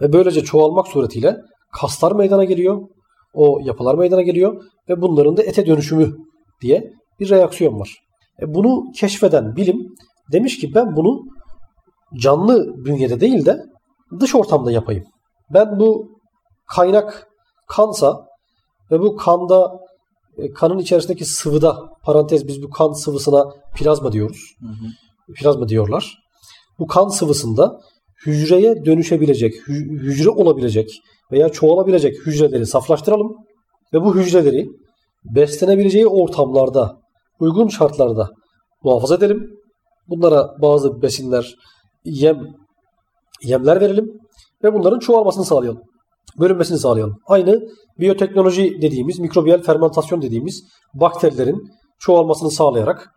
[0.00, 1.36] Ve böylece çoğalmak suretiyle
[1.72, 2.80] kaslar meydana geliyor.
[3.34, 6.16] O yapılar meydana geliyor ve bunların da ete dönüşümü
[6.60, 7.98] diye bir reaksiyon var.
[8.42, 9.94] E bunu keşfeden bilim
[10.32, 11.22] demiş ki ben bunu
[12.20, 13.64] canlı bünyede değil de
[14.20, 15.04] dış ortamda yapayım.
[15.50, 16.18] Ben bu
[16.66, 17.28] kaynak
[17.68, 18.26] kansa
[18.90, 19.80] ve bu kanda
[20.38, 23.44] e, kanın içerisindeki sıvıda parantez biz bu kan sıvısına
[23.76, 24.54] plazma diyoruz.
[24.60, 25.34] Hı hı.
[25.34, 26.18] Plazma diyorlar.
[26.78, 27.80] Bu kan sıvısında
[28.26, 30.90] hücreye dönüşebilecek, hücre olabilecek
[31.32, 33.36] veya çoğalabilecek hücreleri saflaştıralım
[33.94, 34.68] ve bu hücreleri
[35.24, 37.00] beslenebileceği ortamlarda,
[37.40, 38.30] uygun şartlarda
[38.82, 39.50] muhafaza edelim.
[40.08, 41.54] Bunlara bazı besinler,
[42.04, 42.38] yem,
[43.42, 44.20] yemler verelim
[44.64, 45.82] ve bunların çoğalmasını sağlayalım
[46.40, 47.18] bölünmesini sağlayalım.
[47.26, 53.10] Aynı biyoteknoloji dediğimiz, mikrobiyal fermentasyon dediğimiz bakterilerin çoğalmasını sağlayarak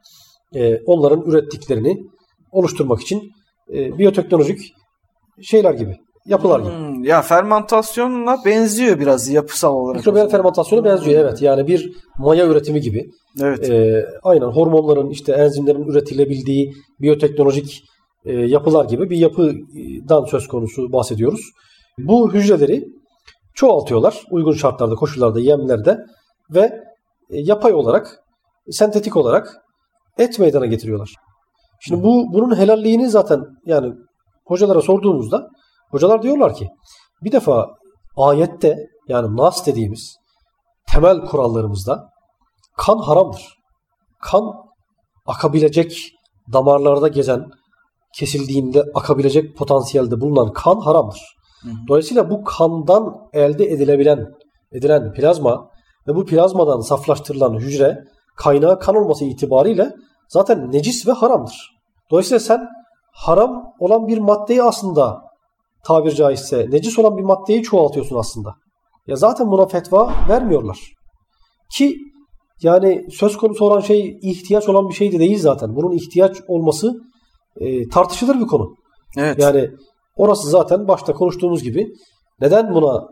[0.55, 1.97] e, onların ürettiklerini
[2.51, 3.31] oluşturmak için
[3.73, 4.59] e, biyoteknolojik
[5.41, 6.69] şeyler gibi, yapılar gibi.
[6.69, 9.95] Hmm, ya fermentasyonla benziyor biraz yapısal olarak.
[9.97, 11.41] Mikrobiyal fermentasyona benziyor evet.
[11.41, 13.09] Yani bir maya üretimi gibi.
[13.41, 13.69] Evet.
[13.69, 17.83] E, aynen hormonların işte enzimlerin üretilebildiği biyoteknolojik
[18.25, 21.41] e, yapılar gibi bir yapıdan söz konusu bahsediyoruz.
[21.97, 22.85] Bu hücreleri
[23.53, 25.97] çoğaltıyorlar uygun şartlarda, koşullarda, yemlerde
[26.49, 26.61] ve
[27.29, 28.19] e, yapay olarak,
[28.69, 29.55] sentetik olarak
[30.17, 31.13] et meydana getiriyorlar.
[31.79, 33.93] Şimdi bu bunun helalliğini zaten yani
[34.45, 35.49] hocalara sorduğumuzda
[35.91, 36.67] hocalar diyorlar ki
[37.23, 37.67] bir defa
[38.17, 40.17] ayette yani nas dediğimiz
[40.93, 42.09] temel kurallarımızda
[42.77, 43.57] kan haramdır.
[44.21, 44.43] Kan
[45.25, 46.13] akabilecek
[46.53, 47.45] damarlarda gezen,
[48.17, 51.21] kesildiğinde akabilecek potansiyelde bulunan kan haramdır.
[51.87, 54.25] Dolayısıyla bu kandan elde edilebilen
[54.71, 55.69] edilen plazma
[56.07, 58.03] ve bu plazmadan saflaştırılan hücre
[58.35, 59.95] kaynağı kan olması itibariyle
[60.29, 61.77] zaten necis ve haramdır.
[62.11, 62.67] Dolayısıyla sen
[63.13, 65.26] haram olan bir maddeyi aslında
[65.87, 68.53] tabir caizse necis olan bir maddeyi çoğaltıyorsun aslında.
[69.07, 70.79] Ya zaten buna fetva vermiyorlar.
[71.77, 71.97] Ki
[72.61, 75.75] yani söz konusu olan şey ihtiyaç olan bir şey de değil zaten.
[75.75, 76.93] Bunun ihtiyaç olması
[77.59, 78.75] e, tartışılır bir konu.
[79.17, 79.39] Evet.
[79.39, 79.69] Yani
[80.17, 81.93] Orası zaten başta konuştuğumuz gibi
[82.41, 83.07] neden buna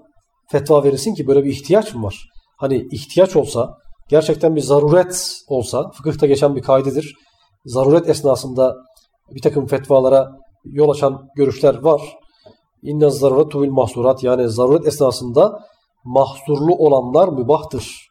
[0.52, 2.30] fetva verilsin ki böyle bir ihtiyaç mı var?
[2.58, 3.78] Hani ihtiyaç olsa
[4.10, 7.16] gerçekten bir zaruret olsa fıkıhta geçen bir kaydedir.
[7.66, 8.76] Zaruret esnasında
[9.32, 10.32] bir takım fetvalara
[10.66, 12.02] yol açan görüşler var.
[12.86, 15.60] İnne zaruret tuvil mahsurat yani zaruret esnasında
[16.04, 18.10] mahsurlu olanlar mübahtır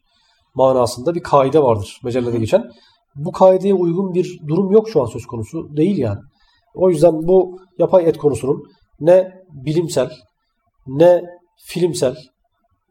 [0.54, 2.70] manasında bir kaide vardır mecellede geçen.
[3.14, 6.20] Bu kaideye uygun bir durum yok şu an söz konusu değil yani.
[6.74, 8.64] O yüzden bu yapay et konusunun
[9.00, 10.10] ne bilimsel,
[10.86, 11.22] ne
[11.56, 12.16] filmsel,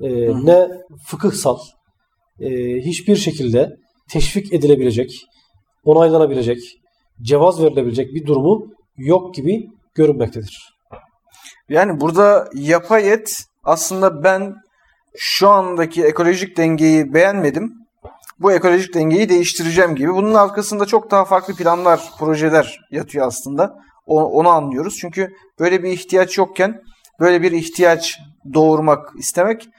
[0.01, 0.09] e,
[0.45, 0.69] ne
[1.05, 1.57] fıkıhsal
[2.39, 3.69] e, hiçbir şekilde
[4.09, 5.11] teşvik edilebilecek,
[5.85, 6.59] onaylanabilecek,
[7.21, 8.67] cevaz verilebilecek bir durumu
[8.97, 10.72] yok gibi görünmektedir.
[11.73, 13.29] Yani burada yapay et
[13.63, 14.55] aslında ben
[15.17, 17.73] şu andaki ekolojik dengeyi beğenmedim.
[18.39, 20.13] Bu ekolojik dengeyi değiştireceğim gibi.
[20.13, 24.97] Bunun arkasında çok daha farklı planlar, projeler yatıyor aslında onu anlıyoruz.
[25.01, 26.81] Çünkü böyle bir ihtiyaç yokken
[27.19, 28.19] böyle bir ihtiyaç
[28.53, 29.69] doğurmak istemek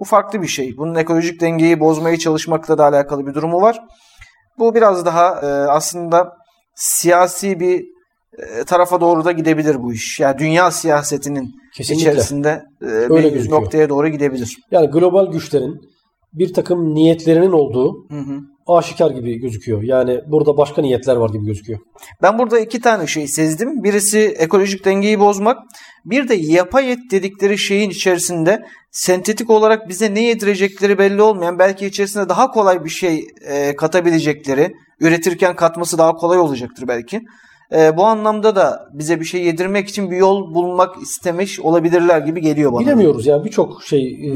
[0.00, 0.76] bu farklı bir şey.
[0.76, 3.80] Bunun ekolojik dengeyi bozmaya çalışmakla da alakalı bir durumu var.
[4.58, 6.36] Bu biraz daha e, aslında
[6.74, 7.93] siyasi bir
[8.38, 10.20] e, tarafa doğru da gidebilir bu iş.
[10.20, 12.10] Yani dünya siyasetinin Kesinlikle.
[12.10, 14.56] içerisinde e, Öyle bir noktaya doğru gidebilir.
[14.70, 15.80] Yani global güçlerin
[16.34, 18.40] bir takım niyetlerinin olduğu hı hı.
[18.66, 19.82] aşikar gibi gözüküyor.
[19.82, 21.78] Yani burada başka niyetler var gibi gözüküyor.
[22.22, 23.84] Ben burada iki tane şey sezdim.
[23.84, 25.58] Birisi ekolojik dengeyi bozmak.
[26.04, 31.86] Bir de yapay et dedikleri şeyin içerisinde sentetik olarak bize ne yedirecekleri belli olmayan belki
[31.86, 37.20] içerisinde daha kolay bir şey e, katabilecekleri, üretirken katması daha kolay olacaktır belki.
[37.72, 42.40] E, bu anlamda da bize bir şey yedirmek için bir yol bulmak istemiş olabilirler gibi
[42.40, 42.80] geliyor bana.
[42.80, 44.28] Bilemiyoruz yani birçok şey e,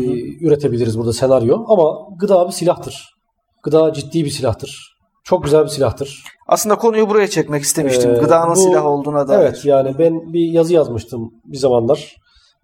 [0.46, 3.14] üretebiliriz burada senaryo ama gıda bir silahtır.
[3.62, 4.98] Gıda ciddi bir silahtır.
[5.24, 6.24] Çok güzel bir silahtır.
[6.48, 8.10] Aslında konuyu buraya çekmek istemiştim.
[8.10, 9.38] Ee, Gıdanın bu- silah olduğuna dair.
[9.38, 12.16] Evet yani ben bir yazı yazmıştım bir zamanlar.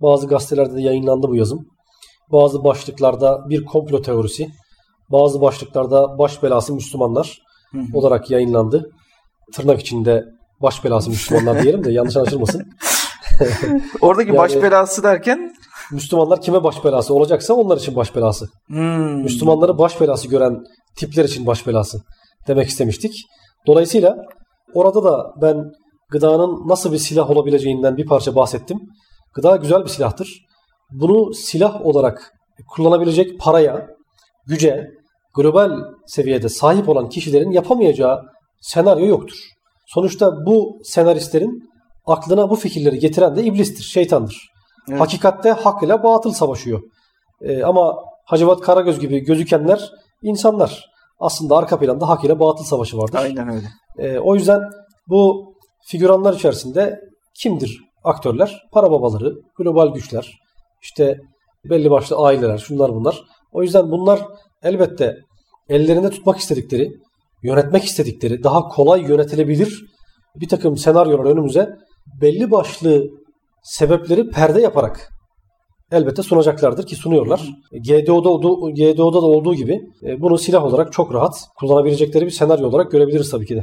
[0.03, 1.67] Bazı gazetelerde de yayınlandı bu yazım.
[2.33, 4.49] Bazı başlıklarda bir komplo teorisi,
[5.13, 7.39] bazı başlıklarda baş belası Müslümanlar
[7.73, 7.99] Hı hı.
[7.99, 8.91] olarak yayınlandı.
[9.53, 10.25] Tırnak içinde
[10.63, 12.63] baş belası Müslümanlar diyelim de yanlış anlaşılmasın.
[14.01, 15.55] Oradaki Yani- baş belası derken
[15.93, 18.49] Müslümanlar kime baş belası olacaksa onlar için baş belası.
[18.67, 20.65] hmm, Müslümanları baş belası gören
[20.97, 22.03] tipler için baş belası
[22.49, 23.15] demek istemiştik.
[23.67, 24.17] Dolayısıyla
[24.75, 25.57] orada da ben
[26.11, 28.79] gıdanın nasıl bir silah olabileceğinden bir parça bahsettim.
[29.35, 30.29] Gıda güzel bir silahtır.
[30.91, 32.33] Bunu silah olarak
[32.69, 33.87] kullanabilecek paraya,
[34.47, 34.91] güce,
[35.37, 35.71] global
[36.07, 38.23] seviyede sahip olan kişilerin yapamayacağı
[38.61, 39.37] senaryo yoktur.
[39.87, 41.71] Sonuçta bu senaristlerin
[42.07, 44.49] aklına bu fikirleri getiren de iblistir, şeytandır.
[44.89, 45.01] Evet.
[45.01, 46.83] Hakikatte hak ile batıl savaşıyor.
[47.41, 49.91] Ee, ama Hacivat Karagöz gibi gözükenler
[50.23, 50.91] insanlar.
[51.19, 53.19] Aslında arka planda hak ile batıl savaşı vardır.
[53.19, 53.67] aynen öyle.
[53.99, 54.61] Ee, o yüzden
[55.09, 55.55] bu
[55.87, 57.01] figüranlar içerisinde
[57.35, 58.63] kimdir aktörler?
[58.73, 60.39] Para babaları, global güçler,
[60.83, 61.21] işte
[61.65, 63.25] belli başlı aileler, şunlar bunlar.
[63.53, 64.21] O yüzden bunlar
[64.63, 65.17] elbette
[65.69, 66.91] ellerinde tutmak istedikleri,
[67.45, 69.85] yönetmek istedikleri, daha kolay yönetilebilir
[70.37, 71.69] bir takım senaryolar önümüze
[72.21, 73.05] belli başlı
[73.63, 75.11] sebepleri perde yaparak
[75.93, 77.49] elbette sunacaklardır ki sunuyorlar.
[77.73, 82.69] GDO'da olduğu, GDO'da da olduğu gibi e, bunu silah olarak çok rahat kullanabilecekleri bir senaryo
[82.69, 83.63] olarak görebiliriz tabii ki de.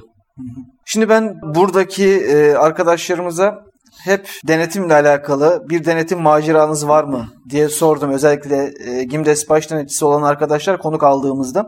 [0.86, 3.60] Şimdi ben buradaki e, arkadaşlarımıza
[4.04, 8.12] hep denetimle alakalı bir denetim maceranız var mı diye sordum.
[8.12, 11.66] Özellikle e, GİMDES baş denetçisi olan arkadaşlar konuk aldığımızda.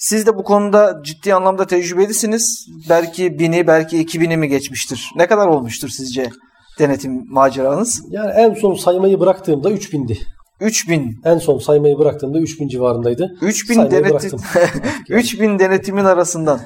[0.00, 2.66] Siz de bu konuda ciddi anlamda tecrübelisiniz.
[2.88, 5.10] Belki bini, belki iki bini mi geçmiştir?
[5.16, 6.30] Ne kadar olmuştur sizce
[6.78, 8.02] denetim maceranız?
[8.10, 10.18] Yani en son saymayı bıraktığımda 3000'di.
[10.60, 11.20] 3000.
[11.24, 13.36] En son saymayı bıraktığımda 3000 civarındaydı.
[13.42, 14.40] 3000 Saymayı denetim bıraktım.
[14.62, 15.20] Artık yani.
[15.20, 16.60] 3000 denetimin arasından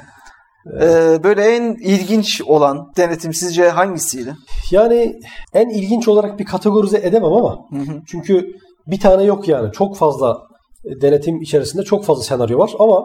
[0.80, 0.88] e,
[1.24, 4.36] böyle en ilginç olan denetim sizce hangisiydi?
[4.70, 5.20] Yani
[5.52, 8.02] en ilginç olarak bir kategorize edemem ama Hı hı.
[8.06, 8.46] çünkü
[8.86, 9.72] bir tane yok yani.
[9.72, 10.53] Çok fazla
[11.02, 13.02] denetim içerisinde çok fazla senaryo var ama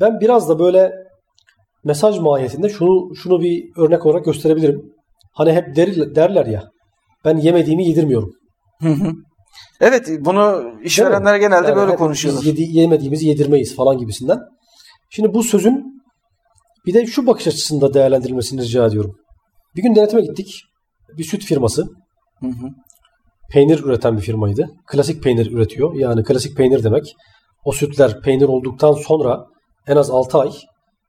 [0.00, 0.92] ben biraz da böyle
[1.84, 4.92] mesaj mahiyetinde şunu şunu bir örnek olarak gösterebilirim.
[5.32, 6.70] Hani hep der, derler ya
[7.24, 8.32] ben yemediğimi yedirmiyorum.
[9.80, 12.42] Evet bunu işverenler genelde Yani böyle konuşuyorlar.
[12.44, 14.38] Biz yedi- yemediğimizi yedirmeyiz falan gibisinden.
[15.10, 16.02] Şimdi bu sözün
[16.86, 19.16] bir de şu bakış açısında değerlendirilmesini rica ediyorum.
[19.76, 20.62] Bir gün denetime gittik.
[21.18, 21.82] Bir süt firması.
[22.40, 22.68] Hı hı.
[23.52, 24.66] Peynir üreten bir firmaydı.
[24.86, 25.94] Klasik peynir üretiyor.
[25.94, 27.14] Yani klasik peynir demek.
[27.64, 29.46] O sütler peynir olduktan sonra
[29.86, 30.50] en az 6 ay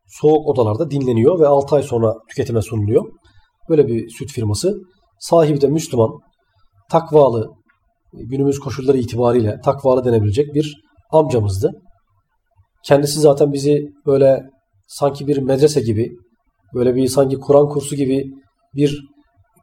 [0.08, 3.06] soğuk odalarda dinleniyor ve 6 ay sonra tüketime sunuluyor.
[3.70, 4.78] Böyle bir süt firması.
[5.20, 6.10] Sahibi de Müslüman,
[6.92, 7.50] takvalı,
[8.14, 11.72] günümüz koşulları itibariyle takvalı denebilecek bir amcamızdı.
[12.86, 14.44] Kendisi zaten bizi böyle
[14.88, 16.12] sanki bir medrese gibi,
[16.74, 18.26] böyle bir sanki Kur'an kursu gibi
[18.76, 19.02] bir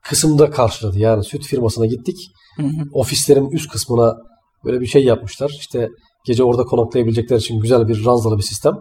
[0.09, 0.99] kısımda karşıladı.
[0.99, 2.17] Yani süt firmasına gittik.
[2.57, 2.71] Hı hı.
[2.93, 4.17] Ofislerin üst kısmına
[4.65, 5.51] böyle bir şey yapmışlar.
[5.59, 5.89] İşte
[6.27, 8.75] gece orada konaklayabilecekler için güzel bir ranzalı bir sistem.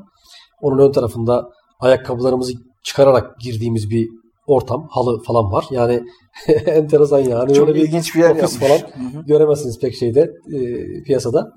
[0.61, 4.07] Onun ön tarafında ayakkabılarımızı çıkararak girdiğimiz bir
[4.47, 5.65] ortam, halı falan var.
[5.71, 6.01] Yani
[6.65, 7.53] enteresan yani.
[7.53, 8.69] Çok Öyle bir ilginç bir yer ofis yapmış.
[8.69, 9.25] falan Hı hı.
[9.25, 10.59] göremezsiniz pek şeyde e,
[11.03, 11.51] piyasada.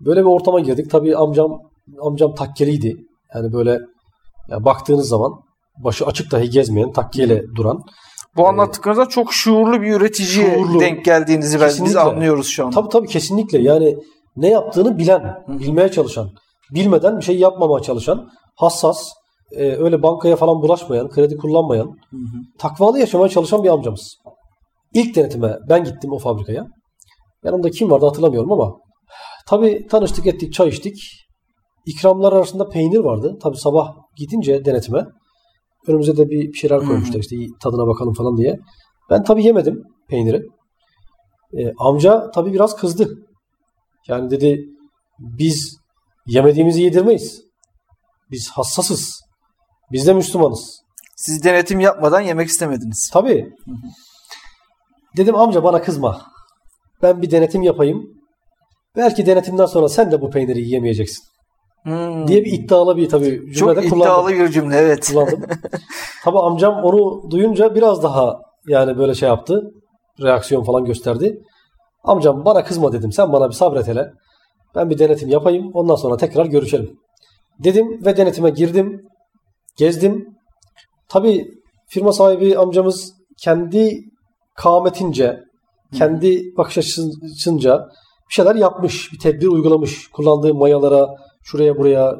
[0.00, 0.90] Böyle bir ortama girdik.
[0.90, 1.58] Tabii amcam
[2.02, 2.96] amcam takkeliydi.
[3.34, 3.78] Yani böyle
[4.48, 5.32] ya baktığınız zaman
[5.84, 7.82] başı açık dahi gezmeyen takkeyle duran.
[8.36, 10.80] Bu anlattıklarınızda çok şuurlu bir üreticiye Şuurlu.
[10.80, 12.74] denk geldiğinizi ben, biz anlıyoruz şu anda.
[12.74, 13.96] Tabii tabii kesinlikle yani
[14.36, 16.30] ne yaptığını bilen, bilmeye çalışan,
[16.74, 19.08] bilmeden bir şey yapmamaya çalışan, hassas,
[19.52, 22.38] e, öyle bankaya falan bulaşmayan, kredi kullanmayan, Hı hı.
[22.58, 24.16] takvalı yaşamaya çalışan bir amcamız.
[24.94, 26.66] İlk denetime ben gittim o fabrikaya.
[27.44, 28.72] Yanımda kim vardı hatırlamıyorum ama
[29.46, 30.94] tabii tanıştık ettik, çay içtik.
[31.86, 33.38] İkramlar arasında peynir vardı.
[33.42, 35.04] Tabii sabah gidince denetime
[35.88, 38.58] önümüze de bir şeyler koymuşlar işte tadına bakalım falan diye.
[39.10, 40.42] Ben tabii yemedim peyniri.
[41.58, 43.18] E, amca tabii biraz kızdı.
[44.08, 44.64] Yani dedi
[45.18, 45.76] biz
[46.26, 47.42] yemediğimizi yedirmeyiz.
[48.30, 49.20] Biz hassasız.
[49.92, 50.80] Biz de Müslümanız.
[51.16, 53.10] Siz denetim yapmadan yemek istemediniz.
[53.12, 53.52] Tabii.
[55.16, 56.22] Dedim amca bana kızma.
[57.02, 58.18] Ben bir denetim yapayım.
[58.96, 61.24] Belki denetimden sonra sen de bu peyniri yiyemeyeceksin.
[61.82, 62.28] Hmm.
[62.28, 64.38] diye bir iddialı bir tabii Çok cümlede iddialı kullandım.
[64.38, 65.08] bir cümle evet.
[65.08, 65.42] kullandım.
[66.24, 69.70] tabii amcam onu duyunca biraz daha yani böyle şey yaptı.
[70.22, 71.42] Reaksiyon falan gösterdi.
[72.04, 73.12] Amcam bana kızma dedim.
[73.12, 74.12] Sen bana bir sabret hele.
[74.74, 75.70] Ben bir denetim yapayım.
[75.74, 76.98] Ondan sonra tekrar görüşelim.
[77.58, 79.08] Dedim ve denetime girdim.
[79.76, 80.36] Gezdim.
[81.08, 81.50] Tabii
[81.86, 84.04] firma sahibi amcamız kendi
[84.54, 85.40] kâmetince,
[85.94, 87.88] kendi bakış açısınca
[88.28, 90.08] bir şeyler yapmış, bir tedbir uygulamış.
[90.10, 91.08] Kullandığı mayalara,
[91.42, 92.14] şuraya buraya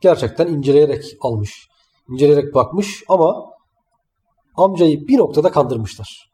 [0.00, 1.68] gerçekten inceleyerek almış.
[2.08, 3.44] İnceleyerek bakmış ama
[4.56, 6.30] amcayı bir noktada kandırmışlar.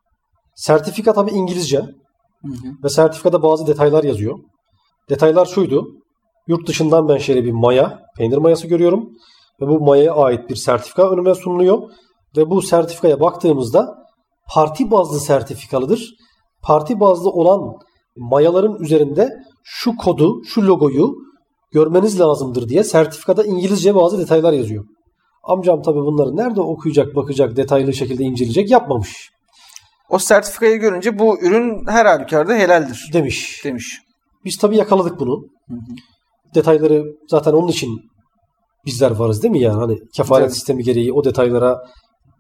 [0.55, 2.68] Sertifika tabii İngilizce Hı hı.
[2.85, 4.38] ve sertifikada bazı detaylar yazıyor.
[5.11, 5.88] Detaylar şuydu.
[6.46, 9.09] Yurt dışından ben şöyle bir maya, peynir mayası görüyorum.
[9.61, 11.83] Ve bu mayaya ait bir sertifika önüme sunuluyor.
[12.37, 13.94] Ve bu sertifikaya baktığımızda
[14.55, 16.14] parti bazlı sertifikalıdır.
[16.62, 17.61] Parti bazlı olan
[18.16, 19.31] mayaların üzerinde
[19.64, 21.14] şu kodu, şu logoyu
[21.72, 24.85] görmeniz lazımdır diye sertifikada İngilizce bazı detaylar yazıyor.
[25.44, 29.31] Amcam tabii bunları nerede okuyacak, bakacak, detaylı şekilde inceleyecek yapmamış
[30.11, 33.61] O sertifikayı görünce bu ürün her halükarda helaldir demiş.
[33.64, 33.98] demiş.
[34.44, 35.44] Biz tabii yakaladık bunu.
[35.68, 35.78] Hı hı.
[36.54, 38.00] Detayları zaten onun için
[38.87, 39.78] bizler varız değil mi yani?
[39.78, 40.54] Hani kefalet Evet.
[40.54, 41.78] sistemi gereği o detaylara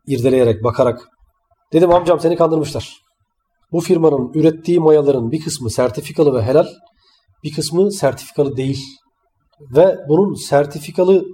[0.06, 1.08] irdeleyerek, bakarak.
[1.72, 2.96] Dedim amcam seni kandırmışlar.
[3.72, 6.66] Bu firmanın ürettiği mayaların bir kısmı sertifikalı ve helal,
[7.44, 8.84] bir kısmı sertifikalı değil.
[9.60, 11.24] Ve bunun sertifikalı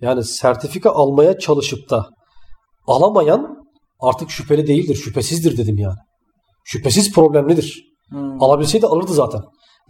[0.00, 2.06] yani sertifika almaya çalışıp da
[2.86, 3.56] alamayan
[4.00, 5.98] artık şüpheli değildir, şüphesizdir dedim yani.
[6.64, 7.84] Şüphesiz problemlidir.
[8.10, 8.42] Hmm.
[8.42, 9.40] Alabilseydi alırdı zaten.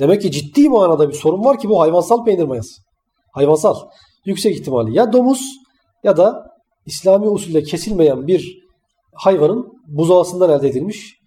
[0.00, 2.82] Demek ki ciddi manada bir sorun var ki bu hayvansal peynir mayası.
[3.32, 3.76] Hayvansal.
[4.24, 5.40] Yüksek ihtimali ya domuz
[6.04, 6.44] ya da
[6.86, 8.58] İslami usulle kesilmeyen bir
[9.14, 11.18] hayvanın buzağısından elde edilmiş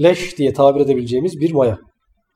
[0.00, 1.78] leş diye tabir edebileceğimiz bir maya.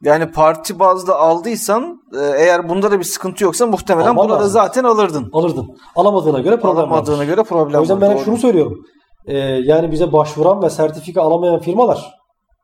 [0.04, 4.48] Yani parti bazlı aldıysan e, eğer bunda da bir sıkıntı yoksa muhtemelen Alman buna da
[4.48, 5.30] zaten alırdın.
[5.32, 5.76] Alırdın.
[5.96, 7.26] Alamadığına göre problem Alamadığına vardır.
[7.26, 8.78] göre problem O yüzden ben hep şunu söylüyorum.
[9.26, 12.10] Ee, yani bize başvuran ve sertifika alamayan firmalar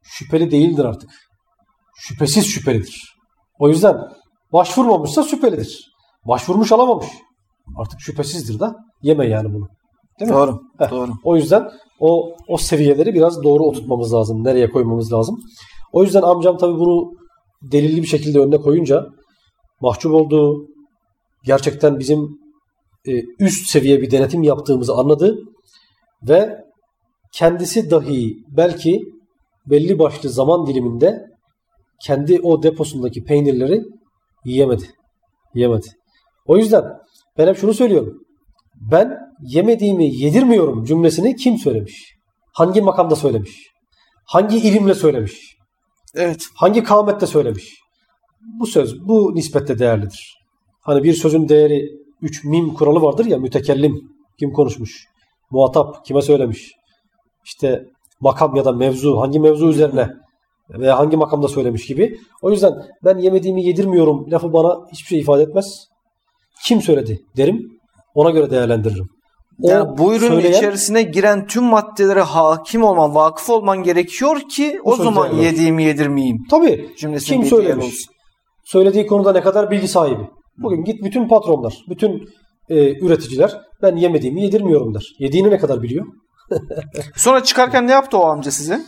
[0.03, 1.11] şüpheli değildir artık.
[1.96, 3.16] Şüphesiz şüphelidir.
[3.59, 3.96] O yüzden
[4.53, 5.92] başvurmamışsa şüphelidir.
[6.29, 7.07] Başvurmuş alamamış.
[7.79, 9.68] Artık şüphesizdir da yeme yani bunu.
[10.20, 10.37] Değil mi?
[10.37, 10.61] Doğru.
[10.79, 10.90] Heh.
[10.90, 11.12] Doğru.
[11.24, 11.68] O yüzden
[12.00, 14.44] o o seviyeleri biraz doğru oturtmamız lazım.
[14.44, 15.37] Nereye koymamız lazım.
[15.92, 17.19] O yüzden amcam tabii bunu
[17.62, 19.07] delilli bir şekilde önüne koyunca
[19.81, 20.66] mahcup oldu.
[21.44, 22.38] Gerçekten bizim
[23.07, 25.38] e, üst seviye bir denetim yaptığımızı anladı
[26.29, 26.64] ve
[27.33, 29.01] kendisi dahi belki
[29.66, 31.27] belli başlı zaman diliminde
[32.07, 33.83] kendi o deposundaki peynirleri
[34.44, 34.85] yiyemedi.
[35.55, 35.87] Yiyemedi.
[36.46, 36.85] O yüzden
[37.38, 38.23] ben hep şunu söylüyorum.
[38.75, 42.14] Ben yemediğimi yedirmiyorum cümlesini kim söylemiş?
[42.53, 43.70] Hangi makamda söylemiş?
[44.27, 45.60] Hangi ilimle söylemiş?
[46.14, 46.42] Evet.
[46.55, 47.81] Hangi kâmette söylemiş?
[48.61, 50.38] Bu söz bu nispette değerlidir.
[50.81, 51.90] Hani bir sözün değeri
[52.23, 55.07] 3 mim kuralı vardır ya mütekellim kim konuşmuş?
[55.51, 56.73] Muhatap kime söylemiş?
[57.44, 57.87] İşte
[58.20, 60.09] makam ya da mevzu hangi mevzu üzerine
[60.70, 62.18] veya hangi makamda söylemiş gibi.
[62.42, 62.73] O yüzden
[63.05, 65.88] ben yemediğimi yedirmiyorum lafı bana hiçbir şey ifade etmez.
[66.64, 67.81] Kim söyledi derim.
[68.14, 69.19] Ona göre değerlendiririm.
[69.62, 74.81] O Yani bu ürünün söyleyen- içerisine giren tüm maddelere hakim olman, vakıf olman gerekiyor ki
[74.85, 76.88] o zaman yediğimi yedirmeyeyim Tabii.
[76.99, 77.85] cümlesinin Kim söylemiş?
[77.85, 78.14] olsun.
[78.64, 80.23] Söylediği konuda ne kadar bilgi sahibi.
[80.59, 82.29] Bugün git bütün patronlar, bütün
[82.68, 85.03] e, üreticiler ben yemediğimi yedirmiyorum der.
[85.18, 86.07] Yediğini ne kadar biliyor?
[87.16, 88.81] Sonra çıkarken ne yaptı o amca size?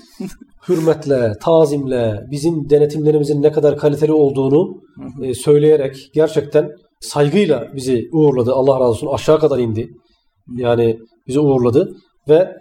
[0.69, 4.81] Hürmetle, tazimle, bizim denetimlerimizin ne kadar kaliteli olduğunu
[5.23, 6.69] e, söyleyerek gerçekten
[7.01, 8.53] saygıyla bizi uğurladı.
[8.53, 9.89] Allah razı olsun aşağı kadar indi.
[10.57, 11.97] Yani bizi uğurladı
[12.29, 12.57] ve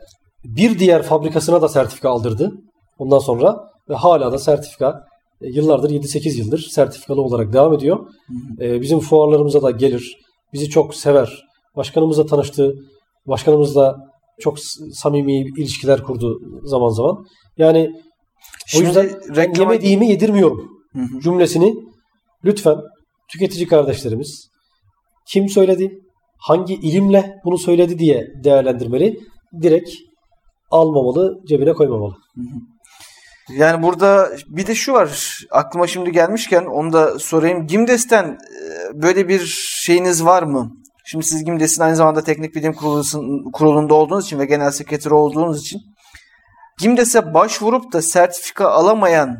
[0.45, 2.51] bir diğer fabrikasına da sertifika aldırdı.
[2.97, 5.05] Ondan sonra ve hala da sertifika
[5.41, 8.07] e, yıllardır 7-8 yıldır sertifikalı olarak devam ediyor.
[8.59, 10.17] E, bizim fuarlarımıza da gelir.
[10.53, 11.43] Bizi çok sever.
[11.75, 12.75] Başkanımızla tanıştı.
[13.27, 13.97] Başkanımızla
[14.39, 14.59] çok
[14.93, 17.25] samimi ilişkiler kurdu zaman zaman.
[17.57, 17.99] Yani o
[18.67, 21.21] Şimdi yüzden ben reklama- yemediğimi yedirmiyorum Hı hı.
[21.21, 21.75] cümlesini
[22.45, 22.77] lütfen
[23.31, 24.47] tüketici kardeşlerimiz
[25.27, 25.99] kim söyledi,
[26.41, 29.19] hangi ilimle bunu söyledi diye değerlendirmeli.
[29.61, 29.89] Direkt
[30.71, 32.15] almamalı, cebine koymamalı.
[33.57, 35.39] Yani burada bir de şu var.
[35.51, 37.67] Aklıma şimdi gelmişken onu da sorayım.
[37.67, 39.45] Gimdes'ten e, böyle bir
[39.85, 40.71] şeyiniz var mı?
[41.05, 42.73] Şimdi siz Gimdes'in aynı zamanda teknik bilim
[43.53, 45.81] kurulunda olduğunuz için ve genel sekreteri olduğunuz için
[46.79, 49.37] Gimdes'e başvurup da sertifika alamayan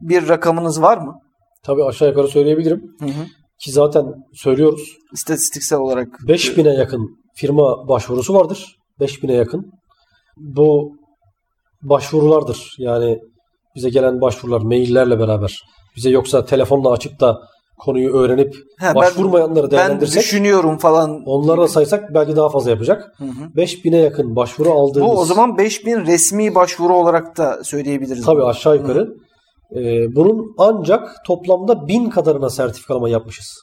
[0.00, 1.14] bir rakamınız var mı?
[1.62, 3.26] Tabii aşağı yukarı söyleyebilirim Hı hı.
[3.64, 4.04] Ki zaten
[4.34, 4.96] söylüyoruz.
[5.12, 6.08] İstatistiksel olarak.
[6.26, 8.76] 5000'e yakın firma başvurusu vardır.
[9.00, 9.72] 5000'e yakın.
[10.36, 10.92] Bu
[11.82, 12.74] başvurulardır.
[12.78, 13.18] Yani
[13.76, 15.60] bize gelen başvurular maillerle beraber.
[15.96, 17.38] Bize yoksa telefonla açıp da
[17.78, 21.22] konuyu öğrenip ben- başvurmayanları Ben değerlendirsek düşünüyorum falan.
[21.26, 23.12] onları da saysak belki daha fazla yapacak.
[23.18, 23.44] Hı hı.
[23.56, 28.24] 5000'e yakın başvuru aldığımız Bu o zaman 5000 resmi başvuru olarak da söyleyebiliriz.
[28.24, 29.08] tabii aşağı yukarı
[29.76, 33.62] e, bunun ancak toplamda 1000 kadarına sertifikalama yapmışız.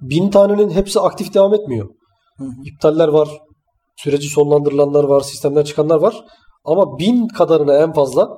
[0.00, 1.88] 1000 tanenin hepsi aktif devam etmiyor.
[2.38, 2.50] Hı hı.
[2.64, 3.28] İptaller var,
[3.96, 6.24] süreci sonlandırılanlar var, sistemden çıkanlar var.
[6.64, 8.28] Ama 1000 kadarına en fazla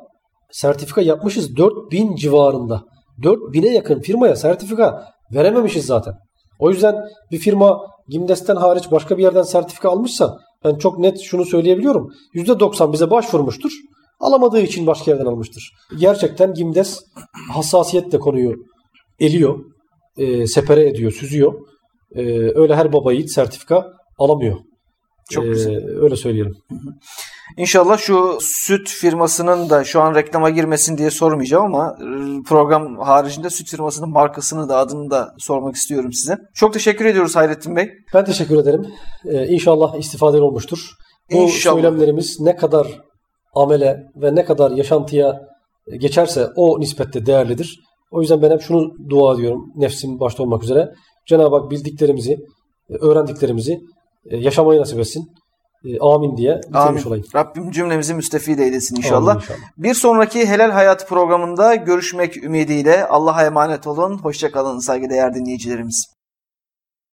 [0.51, 2.83] sertifika yapmışız 4000 civarında.
[3.23, 6.15] 4000'e yakın firmaya sertifika verememişiz zaten.
[6.59, 6.95] O yüzden
[7.31, 12.11] bir firma Gimdes'ten hariç başka bir yerden sertifika almışsa ben çok net şunu söyleyebiliyorum.
[12.35, 13.73] %90 bize başvurmuştur.
[14.21, 15.73] Alamadığı için başka yerden almıştır.
[15.99, 17.01] Gerçekten Gimdes
[17.53, 18.55] hassasiyetle konuyu
[19.21, 19.59] eliyor,
[20.17, 21.53] e, sepere ediyor, süzüyor.
[22.15, 22.23] E,
[22.55, 24.57] öyle her baba yiğit sertifika alamıyor.
[25.31, 25.77] Çok E, güzel.
[26.03, 26.55] Öyle söyleyelim.
[27.57, 33.51] İnşallah şu süt firmasının da şu an reklama girmesin diye sormayacağım ama e, program haricinde
[33.51, 36.39] süt firmasının markasını da adını da sormak istiyorum size.
[36.55, 37.91] Çok teşekkür ediyoruz Hayrettin Bey.
[38.15, 38.87] Ben teşekkür ederim.
[39.27, 40.79] Ee, inşallah istifadeli olmuştur.
[41.33, 41.75] Bu İnşallah.
[41.75, 42.87] söylemlerimiz ne kadar
[43.55, 45.41] amele ve ne kadar yaşantıya
[45.99, 47.81] geçerse o nispette değerlidir.
[48.11, 50.95] O yüzden ben hep şunu dua ediyorum nefsim başta olmak üzere.
[51.27, 52.33] Cenab-ı Hak bildiklerimizi,
[52.91, 53.81] e, öğrendiklerimizi
[54.27, 55.31] e, yaşamayı nasip etsin.
[55.85, 57.03] E, Amin diye bitirmiş Amin.
[57.05, 57.25] olayım.
[57.35, 59.31] Rabbim cümlemizi müstefid eylesin inşallah.
[59.31, 59.59] Amin inşallah.
[59.79, 64.19] Bir sonraki Helal Hayat programında görüşmek ümidiyle Allah'a emanet olun.
[64.19, 66.14] Hoşçakalın saygıdeğer dinleyicilerimiz.